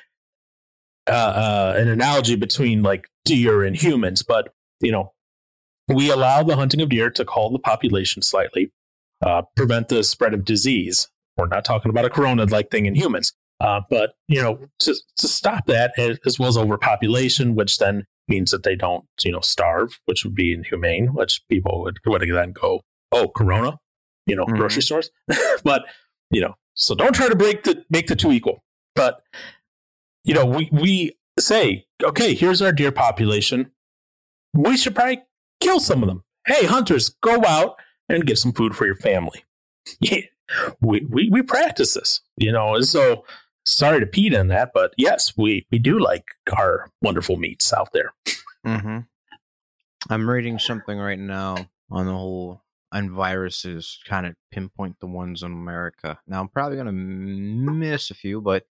[1.07, 5.13] uh, uh, an analogy between like deer and humans, but you know,
[5.87, 8.73] we allow the hunting of deer to call the population slightly,
[9.25, 11.07] uh, prevent the spread of disease.
[11.37, 15.27] We're not talking about a corona-like thing in humans, uh, but you know, to to
[15.27, 15.93] stop that
[16.25, 20.35] as well as overpopulation, which then means that they don't, you know, starve, which would
[20.35, 22.81] be inhumane, which people would would then go,
[23.11, 23.79] oh, Corona,
[24.25, 24.57] you know, mm-hmm.
[24.57, 25.09] grocery stores.
[25.63, 25.85] but
[26.31, 28.63] you know, so don't try to break the make the two equal.
[28.95, 29.21] But
[30.23, 33.71] you know, we we say, okay, here's our deer population.
[34.53, 35.23] We should probably
[35.61, 36.23] kill some of them.
[36.45, 37.77] Hey, hunters, go out
[38.09, 39.43] and get some food for your family.
[39.99, 40.21] Yeah,
[40.81, 43.23] we we we practice this, you know, and so
[43.65, 47.91] sorry to Pete on that, but yes, we we do like our wonderful meats out
[47.93, 48.13] there.
[48.65, 48.99] Mm-hmm.
[50.09, 52.61] I'm reading something right now on the whole
[52.91, 56.19] on viruses, kind of pinpoint the ones in America.
[56.27, 58.65] Now I'm probably gonna miss a few, but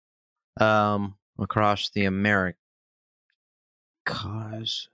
[0.59, 2.57] um, across the America
[4.05, 4.89] cause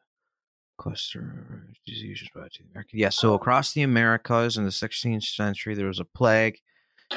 [0.77, 2.91] cluster diseases brought to America.
[2.93, 6.59] Yeah, so across the Americas in the 16th century, there was a plague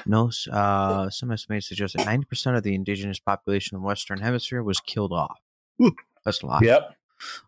[0.06, 4.62] no, uh, some estimates suggest that 90% of the indigenous population in the Western Hemisphere
[4.62, 5.40] was killed off.
[6.24, 6.64] That's a lot.
[6.64, 6.96] Yep.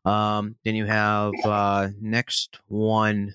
[0.05, 3.35] Um, then you have uh, next one.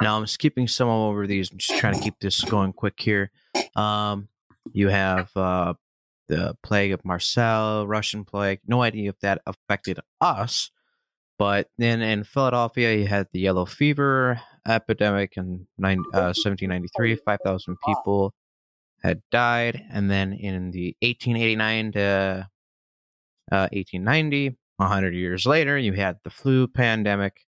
[0.00, 1.50] Now I'm skipping some over these.
[1.50, 3.30] I'm just trying to keep this going quick here.
[3.74, 4.28] Um,
[4.72, 5.74] you have uh,
[6.28, 8.60] the plague of Marseille, Russian plague.
[8.66, 10.70] No idea if that affected us,
[11.38, 17.16] but then in Philadelphia, you had the yellow fever epidemic in nine, uh, 1793.
[17.16, 18.34] 5,000 people
[19.02, 19.82] had died.
[19.90, 22.48] And then in the 1889 to
[23.52, 27.46] uh, 1890, 100 years later, you had the flu pandemic,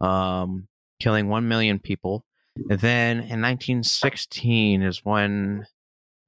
[0.00, 0.68] um,
[1.00, 2.24] killing 1 million people.
[2.68, 5.66] And then in 1916 is when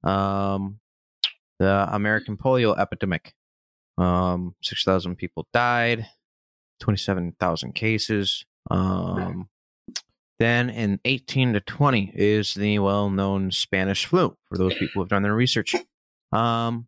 [0.03, 0.79] um,
[1.59, 3.33] the American polio epidemic,
[3.97, 6.07] um, 6,000 people died.
[6.79, 8.45] 27,000 cases.
[8.69, 9.49] Um,
[10.39, 14.99] then in 18 to 20 is the well known Spanish flu for those people who
[15.01, 15.75] have done their research.
[16.31, 16.87] Um,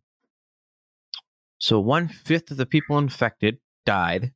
[1.58, 4.32] so one fifth of the people infected died.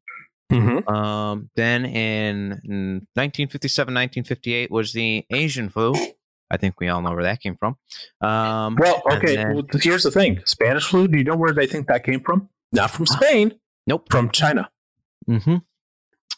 [0.50, 0.88] Mm-hmm.
[0.88, 5.94] Um, then in 1957, 1958 was the Asian flu.
[6.50, 7.76] I think we all know where that came from.
[8.20, 9.36] Um, well, okay.
[9.36, 11.08] Then, well, here's the thing: Spanish flu.
[11.08, 12.50] Do you know where they think that came from?
[12.72, 13.54] Not from Spain.
[13.86, 14.08] Nope.
[14.10, 14.70] From China.
[15.28, 15.56] Mm-hmm.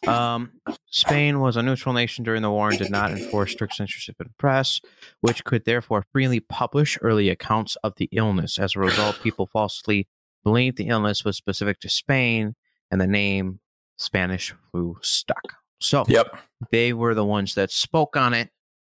[0.07, 0.53] Um,
[0.91, 4.27] Spain was a neutral nation during the war and did not enforce strict censorship in
[4.29, 4.81] the press,
[5.21, 8.59] which could therefore freely publish early accounts of the illness.
[8.59, 10.07] As a result, people falsely
[10.43, 12.55] believed the illness was specific to Spain,
[12.91, 13.61] and the name
[13.97, 15.55] Spanish flu stuck.
[15.81, 16.37] So, yep,
[16.71, 18.51] they were the ones that spoke on it,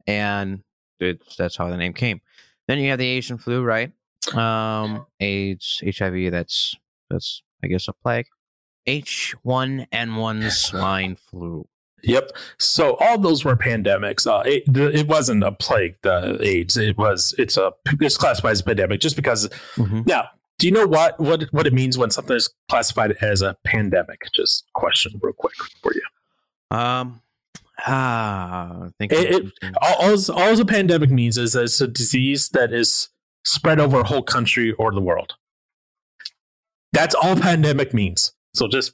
[0.08, 0.64] and
[1.38, 2.22] that's how the name came.
[2.68, 3.92] Then you have the Asian flu, right?
[4.34, 6.32] Um, AIDS, HIV.
[6.32, 6.76] That's
[7.10, 8.28] that's I guess a plague.
[8.88, 11.68] H1N1 swine flu.
[12.04, 12.32] Yep.
[12.58, 14.26] So all those were pandemics.
[14.26, 16.76] Uh, it, it wasn't a plague, the AIDS.
[16.78, 17.36] It was.
[17.38, 17.74] It's a.
[18.00, 19.48] It's classified as a pandemic just because.
[19.76, 20.02] Mm-hmm.
[20.08, 23.56] Now, do you know what what what it means when something is classified as a
[23.66, 24.20] pandemic?
[24.34, 25.54] Just question real quick
[25.84, 26.02] for you.
[26.76, 27.22] Um,
[27.86, 31.88] ah, I think It- it- all, all, all a pandemic means is that it's a
[31.88, 33.10] disease that is
[33.44, 35.34] spread over a whole country or the world.
[36.94, 38.34] That's all pandemic means.
[38.54, 38.94] So just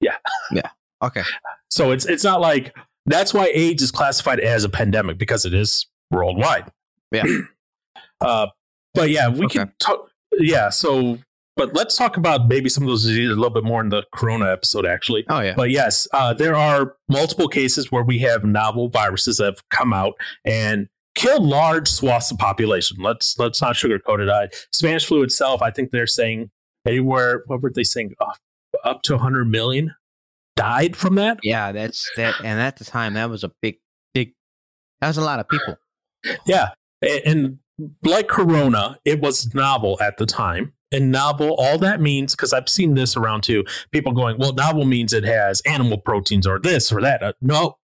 [0.00, 0.16] yeah.
[0.50, 0.70] Yeah.
[1.02, 1.22] okay.
[1.70, 2.74] so it's it's not like
[3.06, 6.70] that's why AIDS is classified as a pandemic because it is worldwide.
[7.12, 7.24] Yeah.
[8.20, 8.48] uh,
[8.94, 9.58] but yeah, we Okay.
[9.60, 10.10] can talk.
[10.38, 10.70] Yeah.
[10.70, 11.18] So,
[11.56, 14.04] but let's talk about maybe some of those diseases a little bit more in the
[14.12, 15.24] Corona episode, actually.
[15.28, 15.54] Oh yeah.
[15.56, 19.92] But yes, uh, there are multiple cases where we have novel viruses that have come
[19.92, 22.98] out and killed large swaths of population.
[23.00, 24.28] Let's let's not sugarcoat it.
[24.28, 26.50] Uh, Spanish flu itself, I think they're saying
[26.86, 27.42] anywhere.
[27.46, 28.14] What were they saying?
[28.20, 28.32] Uh,
[28.86, 29.94] up to 100 million
[30.56, 31.38] died from that.
[31.42, 32.36] Yeah, that's that.
[32.42, 33.76] And at the time, that was a big,
[34.14, 34.32] big.
[35.00, 35.76] That was a lot of people.
[36.46, 36.70] Yeah,
[37.02, 37.58] and
[38.02, 40.72] like Corona, it was novel at the time.
[40.92, 44.84] And novel, all that means, because I've seen this around too, people going, well, novel
[44.84, 47.22] means it has animal proteins or this or that.
[47.22, 47.78] Uh, no,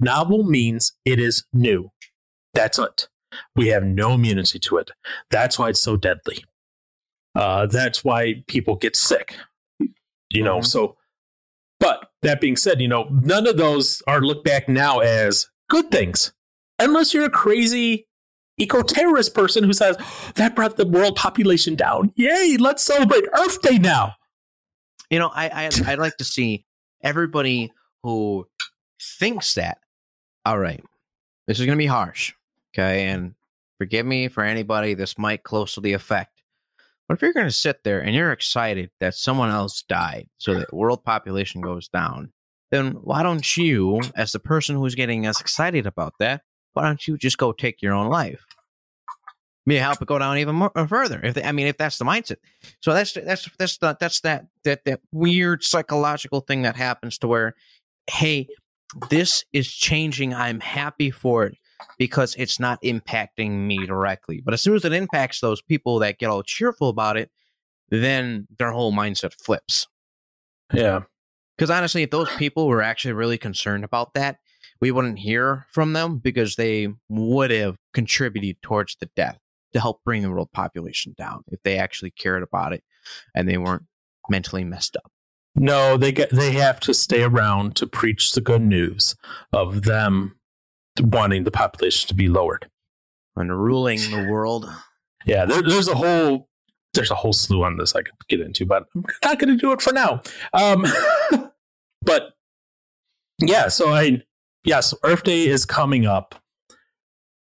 [0.00, 1.90] novel means it is new.
[2.54, 3.08] That's it.
[3.56, 4.92] We have no immunity to it.
[5.30, 6.44] That's why it's so deadly.
[7.34, 9.36] Uh, that's why people get sick.
[10.34, 10.66] You know, Mhm.
[10.66, 10.96] so,
[11.80, 15.90] but that being said, you know, none of those are looked back now as good
[15.90, 16.32] things
[16.78, 18.06] unless you're a crazy
[18.58, 19.96] eco-terrorist person who says
[20.34, 22.12] that brought the world population down.
[22.16, 24.14] Yay, let's celebrate Earth Day now.
[25.10, 26.64] You know, I, I I'd like to see
[27.02, 27.72] everybody
[28.02, 28.46] who
[29.18, 29.78] thinks that.
[30.44, 30.82] All right,
[31.46, 32.32] this is going to be harsh,
[32.74, 33.34] okay, and
[33.78, 36.33] forgive me for anybody this might closely affect.
[37.08, 40.54] But if you're going to sit there and you're excited that someone else died so
[40.54, 42.32] that world population goes down,
[42.70, 46.42] then why don't you, as the person who's getting us excited about that,
[46.72, 48.44] why don't you just go take your own life?
[49.66, 51.20] May help it go down even more uh, further.
[51.22, 52.36] If they, I mean, if that's the mindset,
[52.80, 57.28] so that's that's that's the, that's that that that weird psychological thing that happens to
[57.28, 57.54] where,
[58.06, 58.46] hey,
[59.08, 60.34] this is changing.
[60.34, 61.56] I'm happy for it
[61.98, 64.40] because it's not impacting me directly.
[64.44, 67.30] But as soon as it impacts those people that get all cheerful about it,
[67.90, 69.86] then their whole mindset flips.
[70.72, 71.02] Yeah.
[71.56, 74.38] Because honestly, if those people were actually really concerned about that,
[74.80, 79.38] we wouldn't hear from them because they would have contributed towards the death
[79.72, 82.82] to help bring the world population down if they actually cared about it
[83.34, 83.84] and they weren't
[84.28, 85.10] mentally messed up.
[85.56, 89.14] No, they get they have to stay around to preach the good news
[89.52, 90.36] of them
[91.00, 92.68] wanting the population to be lowered.
[93.36, 94.70] And ruling the world.
[95.26, 96.48] Yeah, there, there's a whole
[96.92, 99.56] there's a whole slew on this I could get into, but I'm not going to
[99.56, 100.22] do it for now.
[100.52, 100.86] Um,
[102.02, 102.34] but
[103.40, 104.22] yeah, so I
[104.64, 106.36] yes, Earth Day is coming up.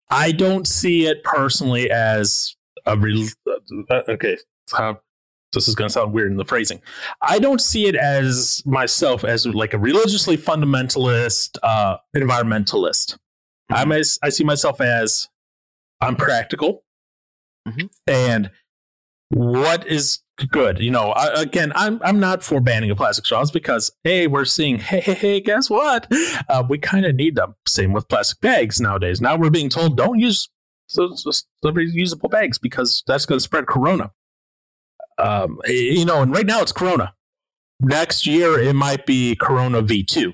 [0.08, 3.28] I don't see it personally as a real.
[3.90, 4.36] Uh, okay,
[4.72, 4.94] uh,
[5.52, 6.80] this is going to sound weird in the phrasing.
[7.20, 13.18] I don't see it as myself as like a religiously fundamentalist, uh, environmentalist.
[13.70, 15.28] I'm as, I see myself as
[16.00, 16.82] I'm practical,
[17.68, 17.90] Mhm.
[18.06, 18.50] and
[19.28, 20.80] what is good.
[20.80, 24.44] You know, I, again, I'm I'm not for banning of plastic straws because hey, we're
[24.46, 26.06] seeing hey hey hey, guess what?
[26.48, 27.54] Uh, we kind of need them.
[27.66, 29.20] Same with plastic bags nowadays.
[29.20, 30.48] Now we're being told don't use
[30.88, 31.30] so, so,
[32.30, 34.10] bags because that's going to spread corona.
[35.18, 37.14] Um, you know, and right now it's corona.
[37.80, 40.32] Next year it might be corona V two.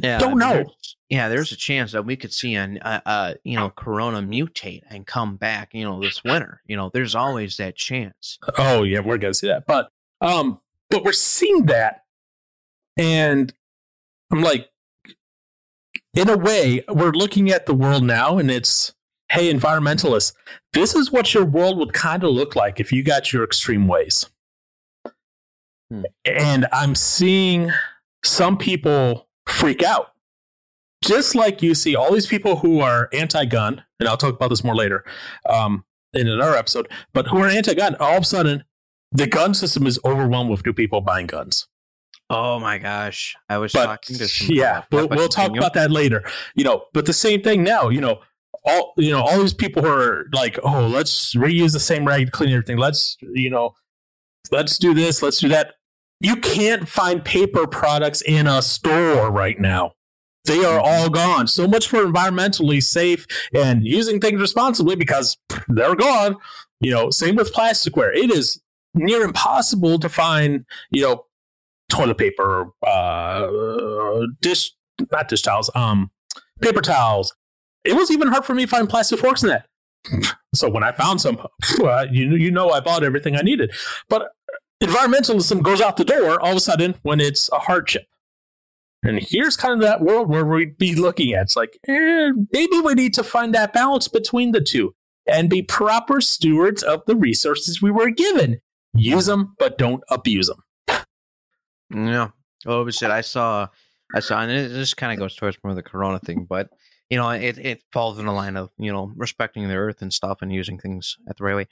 [0.00, 0.64] Yeah, Don't know.
[1.10, 4.82] Yeah, there's a chance that we could see an uh, uh, you know Corona mutate
[4.90, 5.72] and come back.
[5.72, 6.60] You know, this winter.
[6.66, 8.38] You know, there's always that chance.
[8.58, 9.66] Oh yeah, we're gonna see that.
[9.66, 9.90] But
[10.20, 12.04] um, but we're seeing that,
[12.96, 13.52] and
[14.30, 14.70] I'm like,
[16.14, 18.92] in a way, we're looking at the world now, and it's
[19.30, 20.32] hey, environmentalists,
[20.72, 23.86] this is what your world would kind of look like if you got your extreme
[23.86, 24.28] ways.
[25.90, 26.02] Hmm.
[26.24, 27.70] And I'm seeing
[28.24, 30.12] some people freak out.
[31.04, 34.64] Just like you see all these people who are anti-gun, and I'll talk about this
[34.64, 35.04] more later
[35.48, 38.64] um, in another episode, but who are anti-gun, all of a sudden
[39.12, 41.66] the gun system is overwhelmed with new people buying guns.
[42.30, 44.48] Oh my gosh, I was But talking to some.
[44.50, 46.24] yeah, we'll, we'll talk about that later.
[46.54, 47.88] You know, but the same thing now.
[47.88, 48.20] You know,
[48.66, 52.26] all you know, all these people who are like, oh, let's reuse the same rag
[52.26, 52.76] to clean everything.
[52.76, 53.74] Let's you know,
[54.50, 55.22] let's do this.
[55.22, 55.74] Let's do that.
[56.20, 59.92] You can't find paper products in a store right now.
[60.44, 61.46] They are all gone.
[61.46, 65.36] So much for environmentally safe and using things responsibly because
[65.68, 66.36] they're gone.
[66.80, 68.14] You know, same with plasticware.
[68.14, 68.60] It is
[68.94, 71.24] near impossible to find, you know,
[71.88, 74.70] toilet paper, uh, dish,
[75.10, 76.10] not dish towels, um,
[76.60, 77.34] paper towels.
[77.84, 79.66] It was even hard for me to find plastic forks in that.
[80.54, 81.38] So when I found some,
[82.10, 83.72] you you know I bought everything I needed.
[84.08, 84.30] But
[84.82, 88.06] environmentalism goes out the door all of a sudden when it's a hardship.
[89.04, 91.42] And here's kind of that world where we'd be looking at.
[91.42, 94.94] It's like, eh, maybe we need to find that balance between the two
[95.26, 98.60] and be proper stewards of the resources we were given.
[98.94, 101.04] Use them, but don't abuse them.
[101.94, 102.30] Yeah.
[102.66, 103.68] Oh, but shit, I saw,
[104.14, 106.70] I saw, and it just kind of goes towards more the Corona thing, but
[107.10, 110.12] you know, it it falls in the line of you know respecting the earth and
[110.12, 111.66] stuff and using things at the right way.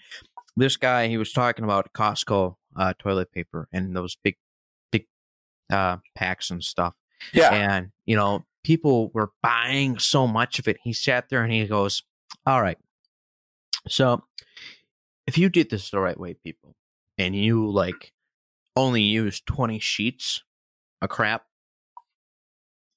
[0.57, 4.37] This guy, he was talking about Costco uh, toilet paper and those big,
[4.91, 5.07] big
[5.70, 6.95] uh, packs and stuff.
[7.33, 7.51] Yeah.
[7.53, 10.79] And, you know, people were buying so much of it.
[10.83, 12.03] He sat there and he goes,
[12.47, 12.79] All right.
[13.89, 14.25] So
[15.27, 16.75] if you did this the right way, people,
[17.19, 18.12] and you like
[18.75, 20.43] only use 20 sheets
[21.01, 21.45] of crap,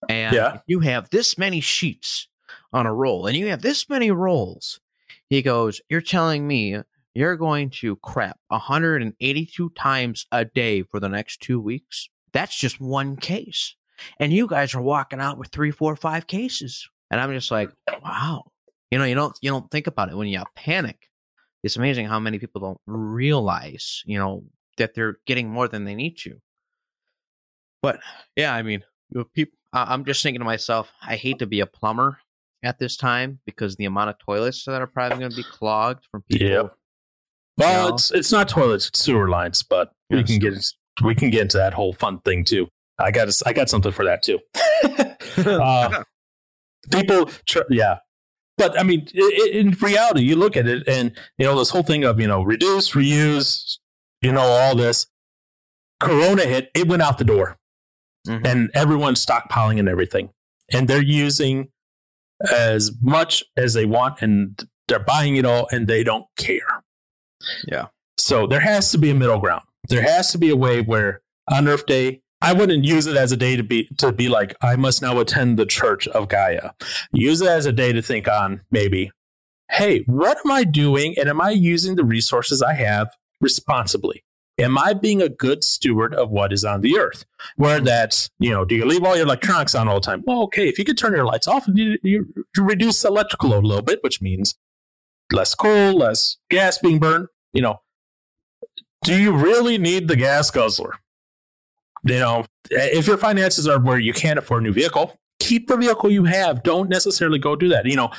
[0.07, 0.59] and Yeah.
[0.67, 2.27] you have this many sheets
[2.73, 4.79] on a roll and you have this many rolls,
[5.29, 6.77] he goes, You're telling me
[7.15, 12.09] you're going to crap 182 times a day for the next two weeks?
[12.31, 13.75] That's just one case
[14.19, 16.87] and you guys are walking out with three, four, five cases.
[17.11, 17.69] And I'm just like,
[18.03, 18.43] wow.
[18.91, 21.07] You know, you don't you don't think about it when you panic.
[21.63, 24.43] It's amazing how many people don't realize, you know,
[24.77, 26.39] that they're getting more than they need to.
[27.81, 27.99] But
[28.35, 28.83] yeah, I mean,
[29.33, 29.57] people.
[29.71, 32.17] I'm just thinking to myself, I hate to be a plumber
[32.63, 36.05] at this time because the amount of toilets that are probably going to be clogged
[36.09, 36.47] from people.
[36.47, 36.73] Yep.
[37.57, 37.95] Well, know?
[37.95, 40.27] it's it's not toilets, it's sewer lines, but we Yes.
[40.27, 40.65] can get
[41.03, 42.67] we can get into that whole fun thing too.
[42.99, 44.39] I got I got something for that too.
[45.49, 46.03] uh,
[46.91, 47.99] people, tr- yeah,
[48.57, 51.69] but I mean, i i in reality, you look at it, and you know this
[51.69, 53.77] whole thing of you know reduce, reuse,
[54.21, 55.07] you know all this.
[55.99, 57.57] Corona hit, it went out the door,
[58.27, 58.45] Mhm.
[58.47, 60.29] and everyone's stockpiling and everything,
[60.71, 61.69] and they're using
[62.51, 66.83] as much as they want, and they're buying it all, and they don't care.
[67.67, 67.87] Yeah.
[68.17, 69.63] So there has to be a middle ground.
[69.89, 73.31] There has to be a way where on Earth Day, I wouldn't use it as
[73.31, 76.71] a day to be to be like I must now attend the Church of Gaia.
[77.11, 79.11] Use it as a day to think on maybe,
[79.71, 83.09] hey, what am I doing, and am I using the resources I have
[83.41, 84.23] responsibly?
[84.57, 87.23] Am I being a good steward of what is on the earth?
[87.55, 90.21] Where that's, you know, do you leave all your electronics on all the time?
[90.27, 93.67] Well, okay, if you could turn your lights off, you, you, reduce electrical load a
[93.67, 94.55] little bit, which means
[95.31, 97.27] less coal, less gas being burned.
[97.53, 97.81] You know,
[99.03, 100.95] do you really need the gas guzzler?
[102.03, 105.77] You know, if your finances are where you can't afford a new vehicle, keep the
[105.77, 106.63] vehicle you have.
[106.63, 107.85] Don't necessarily go do that.
[107.85, 108.11] You know,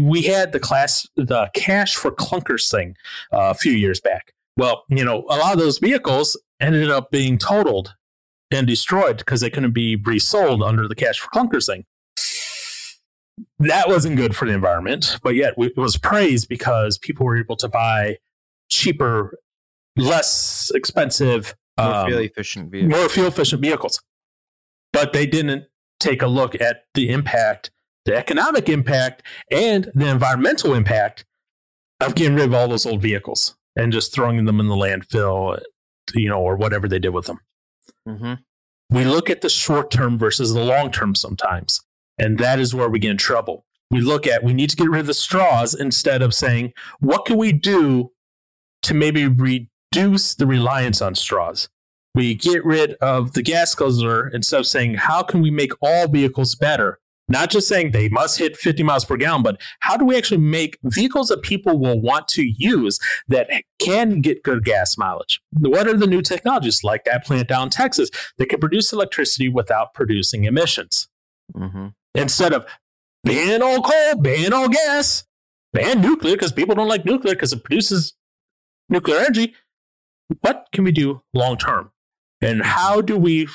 [0.00, 2.96] we had the class, the cash for clunkers thing
[3.32, 4.32] uh, a few years back.
[4.56, 7.94] Well, you know, a lot of those vehicles ended up being totaled
[8.50, 11.84] and destroyed because they couldn't be resold under the cash for clunkers thing.
[13.60, 17.56] That wasn't good for the environment, but yet it was praised because people were able
[17.56, 18.18] to buy
[18.68, 19.38] cheaper,
[19.96, 22.98] less expensive, More um, fuel efficient vehicle.
[22.98, 24.02] more fuel efficient vehicles.
[24.92, 25.64] But they didn't
[26.00, 27.70] take a look at the impact,
[28.04, 31.24] the economic impact, and the environmental impact
[32.00, 35.60] of getting rid of all those old vehicles and just throwing them in the landfill,
[36.14, 37.40] you know, or whatever they did with them.
[38.08, 38.34] Mm-hmm.
[38.90, 41.80] We look at the short term versus the long term sometimes.
[42.18, 43.64] And that is where we get in trouble.
[43.90, 47.24] We look at, we need to get rid of the straws instead of saying, what
[47.24, 48.12] can we do
[48.82, 49.26] to maybe
[49.94, 51.68] reduce the reliance on straws?
[52.14, 56.08] We get rid of the gas guzzler instead of saying, how can we make all
[56.08, 56.98] vehicles better?
[57.30, 60.38] Not just saying they must hit 50 miles per gallon, but how do we actually
[60.38, 65.40] make vehicles that people will want to use that can get good gas mileage?
[65.52, 68.08] What are the new technologies like that plant down in Texas
[68.38, 71.08] that can produce electricity without producing emissions?
[71.54, 71.88] Mm-hmm.
[72.14, 72.66] Instead of
[73.24, 75.24] ban all coal, ban all gas,
[75.74, 78.14] ban nuclear because people don't like nuclear because it produces
[78.88, 79.54] nuclear energy.
[80.40, 81.90] What can we do long term?
[82.40, 83.48] And how do we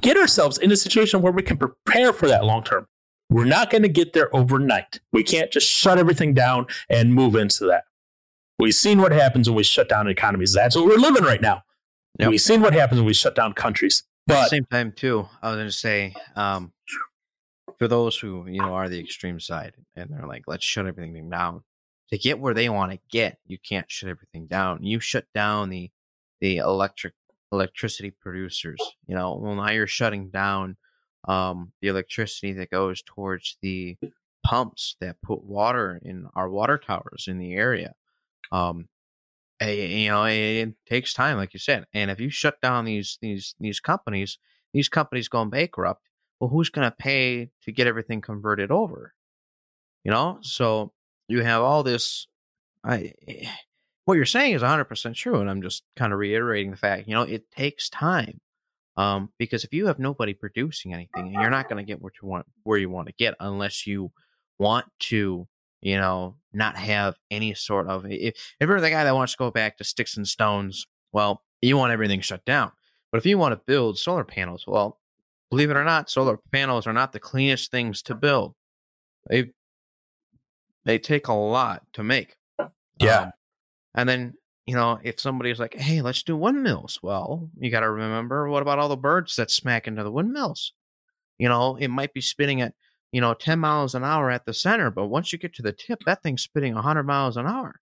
[0.00, 2.86] get ourselves in a situation where we can prepare for that long term?
[3.30, 5.00] We're not going to get there overnight.
[5.12, 7.84] We can't just shut everything down and move into that.
[8.58, 10.54] We've seen what happens when we shut down economies.
[10.54, 11.62] That's what we're living right now.
[12.18, 12.30] Yep.
[12.30, 14.04] We've seen what happens when we shut down countries.
[14.28, 16.72] At the But same time, too, I was going to say, um,
[17.78, 21.30] for those who you know are the extreme side and they're like, let's shut everything
[21.30, 21.62] down.
[22.10, 24.82] To get where they want to get, you can't shut everything down.
[24.82, 25.90] You shut down the
[26.40, 27.14] the electric
[27.52, 28.78] electricity producers.
[29.06, 30.76] You know, well now you're shutting down
[31.26, 33.96] um, the electricity that goes towards the
[34.44, 37.94] pumps that put water in our water towers in the area.
[38.50, 38.88] Um,
[39.60, 41.84] you know, it, it takes time, like you said.
[41.92, 44.38] And if you shut down these these these companies,
[44.72, 46.02] these companies going bankrupt.
[46.40, 49.12] Well, who's going to pay to get everything converted over?
[50.04, 50.92] You know, so
[51.28, 52.26] you have all this.
[52.84, 53.48] I eh,
[54.04, 57.06] what you're saying is 100 percent true, and I'm just kind of reiterating the fact.
[57.06, 58.40] You know, it takes time.
[58.96, 62.26] Um, because if you have nobody producing anything, you're not going to get what you
[62.28, 64.10] want where you want to get unless you
[64.58, 65.46] want to,
[65.80, 68.06] you know, not have any sort of.
[68.06, 71.44] If, if you're the guy that wants to go back to sticks and stones, well,
[71.62, 72.72] you want everything shut down.
[73.12, 74.98] But if you want to build solar panels, well,
[75.50, 78.54] believe it or not, solar panels are not the cleanest things to build.
[79.28, 79.52] They
[80.88, 82.36] they take a lot to make.
[82.98, 83.20] Yeah.
[83.20, 83.32] Um,
[83.94, 84.34] and then
[84.66, 88.62] you know, if somebody's like, "Hey, let's do windmills," well, you got to remember what
[88.62, 90.72] about all the birds that smack into the windmills?
[91.38, 92.74] You know, it might be spinning at
[93.12, 95.72] you know 10 miles an hour at the center, but once you get to the
[95.72, 97.80] tip, that thing's spinning 100 miles an hour.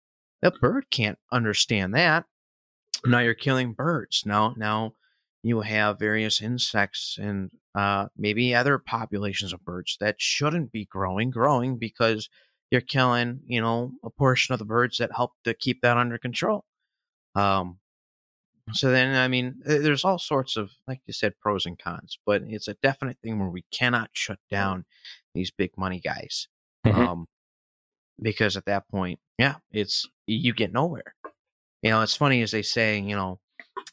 [0.42, 2.26] That bird can't understand that.
[3.06, 4.24] Now you're killing birds.
[4.26, 4.92] Now, now
[5.42, 11.30] you have various insects and uh, maybe other populations of birds that shouldn't be growing,
[11.30, 12.28] growing because
[12.70, 16.18] you're killing, you know, a portion of the birds that help to keep that under
[16.18, 16.64] control.
[17.34, 17.78] Um,
[18.72, 22.42] so then, I mean, there's all sorts of, like you said, pros and cons, but
[22.46, 24.84] it's a definite thing where we cannot shut down
[25.34, 26.46] these big money guys.
[26.86, 26.94] Mhm.
[26.94, 27.28] Um,
[28.22, 31.14] because at that point, yeah, it's, you get nowhere.
[31.82, 33.40] You know, it's funny as they say, you know,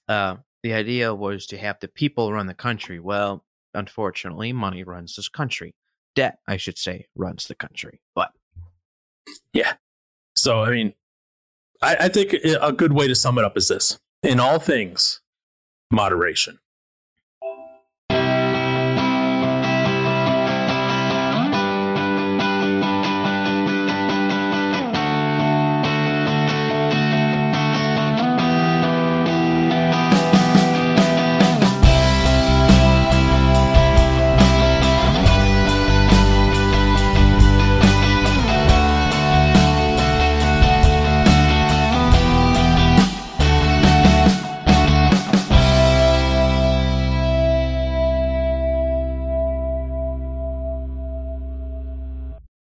[0.07, 2.99] uh, the idea was to have the people run the country.
[2.99, 5.73] Well, unfortunately, money runs this country.
[6.15, 8.01] Debt, I should say, runs the country.
[8.13, 8.31] But
[10.35, 10.93] So, I mean,
[11.81, 15.21] I, I think a good way to sum it up is this in all things,
[15.91, 16.59] moderation.